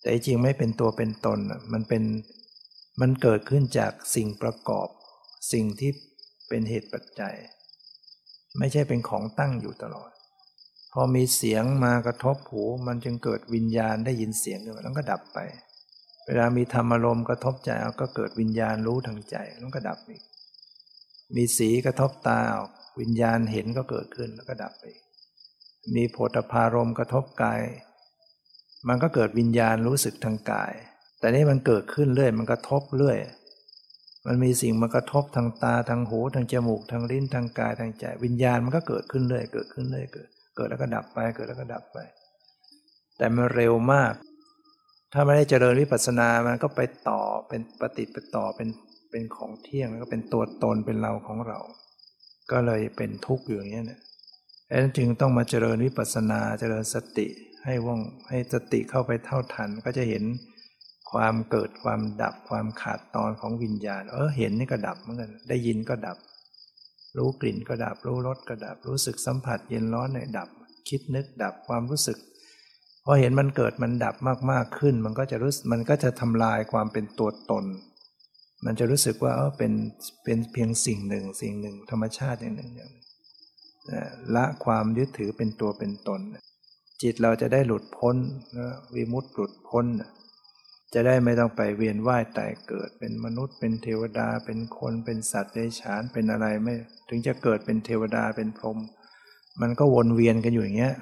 [0.00, 1.38] แต่จริงไม่เป็นตัวเป็นตน
[1.72, 2.02] มันเป็น
[3.00, 4.88] มันเกิดขึ้นจากสิ่งประกอบ
[5.52, 5.90] สิ่งที่
[6.48, 7.34] เป็นเหตุปัจจัย
[8.58, 10.10] ไม่ใช่เป็นของตั้งอยู่ตลอด
[10.92, 15.38] พอมีเสียงมากระทบหูมันจึงเกิดวิญญาณได้ยินเสียงแล้วก็ดับไป
[16.26, 17.70] เวลามีธรรมอารมณ์กระทบใจ
[18.00, 20.22] ก็เกิดวิญญาณรู้ทางใจแล้วก็ดับอีก
[21.36, 22.40] มีสีกระทบตา
[23.00, 24.84] วิญญาณเห็นก็เกิดขึ้นแล้วก็ดับไป
[25.94, 27.60] มีโผฏฐารมกระทบกาย
[28.88, 30.72] มันก็เกิดวิญญาณรู้สึกทางกาย
[31.18, 33.18] แต่นี่มันเกิดขึ้นเรื่อย มันกระทบเรื่อย
[34.26, 41.98] มันมีสิ่งมากระทบทางตาทางหูทางจมูกทางลิ้นทางกายทางใจ วิญญาณมันก็เกิดขึ้นเรื่อย เกิดขึ้นเรื่อยเกิดเกิดแล้วก็ดับไป เกิดแล้วก็ดับไป
[43.18, 44.12] แต่มันเร็วมาก
[45.12, 48.68] ถ้าไม่ได้เจริญวิปัสสนา มันก็ไปต่อเป็นปฏิปต่อเป็น
[49.12, 51.58] เป็นของเที่ยงแล้วก็เป็นตัวตนเป็นเราของเรา
[52.50, 54.00] ก็เลยเป็นทุกข์อยู่อย่างนี้เนี่ย
[54.68, 57.26] ดังนั้นจึงต้องมาเจริญวิปัสสนาเจริญสติ
[57.64, 60.24] ให้ว่องให้สติเข้าไปเท่าทันก็จะเห็น
[61.12, 66.16] ความเกิดความดับความขาดตอนของวิญญาณ เออเห็นนี่ก็ดับเหมือนกันได้ยินก็ดับ
[67.16, 70.48] รู้กลิ่นก็ดับ รู้รสก็ดับ รู้สึกสัมผัสเย็นร้อนเนี่ยดับ
[70.88, 72.18] คิดนึกดับความรู้สึก
[73.04, 74.14] พอเห็นมันเกิดมันดับ
[74.50, 77.64] มากๆขึ้น มันก็จะรู้มันก็จะทำลายความเป็นตัวตน
[78.64, 79.72] มันจะรู้สึกว่าเออเป็น
[80.24, 82.92] เป็นเพียงสิ่งหนึ่ง สิ่งหนึ่ง ธรรมชาติอย่างหนึ่งอย่าง
[84.34, 86.20] ละความยึดถือเป็นตัวเป็นตน
[87.02, 88.16] จิตเราจะได้หลุดพ้น
[88.94, 89.86] วิมุตติหลุดพ้น
[90.94, 96.74] จะได้ไม่ต้องไปเวียนว่ายตายเกิดเป็นมนุษย์ เป็นเทวดาเป็นคนเป็นสัตว์เดรัจฉานเป็นอะไรไม่
[97.08, 98.78] ถึงจะเกิดเป็นเทวดาเป็นพรหม
[99.60, 100.94] มันก็วนเวียนกันอยู่อย่างเงี้ย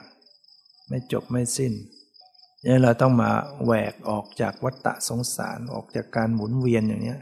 [0.89, 1.73] ไม่จบไม่สิ้น
[2.65, 3.31] นี่เราต้องมา
[3.65, 7.19] แหวกออกจากวัฏฏะสงสารออกจากการหมุนเวียนอย่างเนี้ย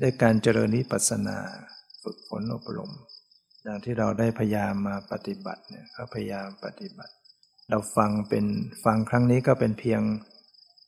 [0.00, 1.38] ด้วยการเจริญนิปัสนา
[2.02, 2.92] ฝึกฝนอบรม
[3.64, 7.12] อย่างที่เราได้พยายามมาปฏิบัติเนี่ยก็พยายามปฏิบัติ
[7.70, 8.44] เราฟังเป็น
[8.84, 10.02] ฟังครั้งนี้ก็เป็นเพียง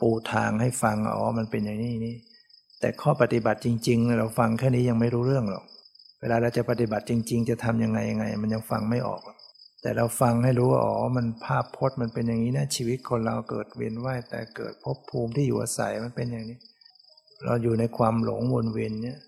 [0.00, 2.16] ปูทางให้ฟังอ๋อมันเป็นอย่างนี้นี่
[2.80, 5.64] แต่ข้อปฏิบัติจริง ๆ เราฟังแค่นี้ยังไม่รู้เรื่องหรอก
[6.20, 9.22] เวลาเราจะปฏิบัติจริง ๆ จะทํำยังไงยังไง มันยังฟังไม่ออก
[9.82, 16.58] แต่เราฟังให้รู้ว่าอ๋อมันภาพพจน์มันเป็นอย่างนี้นะชีวิตคนเราเกิดเวียนว่ายแต่เกิดภพภูมิที่อยู่อาศัยมันเป็นอย่างนี้
[17.44, 19.18] เราอยู่ในความหลงวนเวียนเนี่ย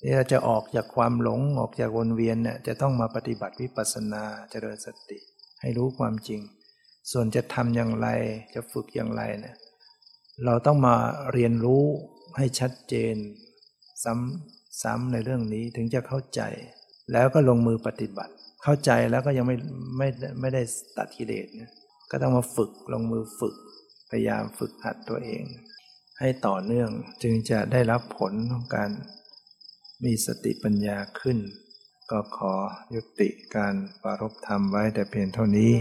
[0.00, 5.18] ที่เราจะออกจากความหลงออกจากวนเวียนเนี่ยจะต้องมาปฏิบัติวิปัสสนาเจริญสติ
[5.60, 6.40] ให้รู้ความจริง
[7.12, 8.08] ส่วนจะทำอย่างไร
[8.54, 9.56] จะฝึกอย่างไรเนี่ย
[10.44, 10.96] เราต้องมา
[11.32, 11.84] เรียนรู้
[12.36, 13.14] ให้ชัดเจน
[14.04, 16.42] ซ้ำซ้ำในเรื่องนี้ถึงจะเข้าใจ
[17.12, 18.32] แล้วก็ลงมือปฏิบัติ
[18.62, 19.56] เข้าใจแล้วก็ยังไม่
[19.98, 20.08] ไม่
[20.40, 20.62] ไม่ได้
[20.96, 21.46] ตัดกิเลส
[22.10, 23.54] ก็ต้องมาฝึกลงมือฝึก
[24.10, 25.42] พยายามฝึกหัดตัวเอง
[26.18, 26.90] ให้ต่อเนื่อง
[27.22, 28.90] จึงจะได้รับผลของการ
[30.04, 31.38] มีสติปัญญาขึ้น
[32.10, 32.54] ก็ขอ
[32.94, 35.72] ยุติการปารบธรรมไว้แต่เพียงเท่านี้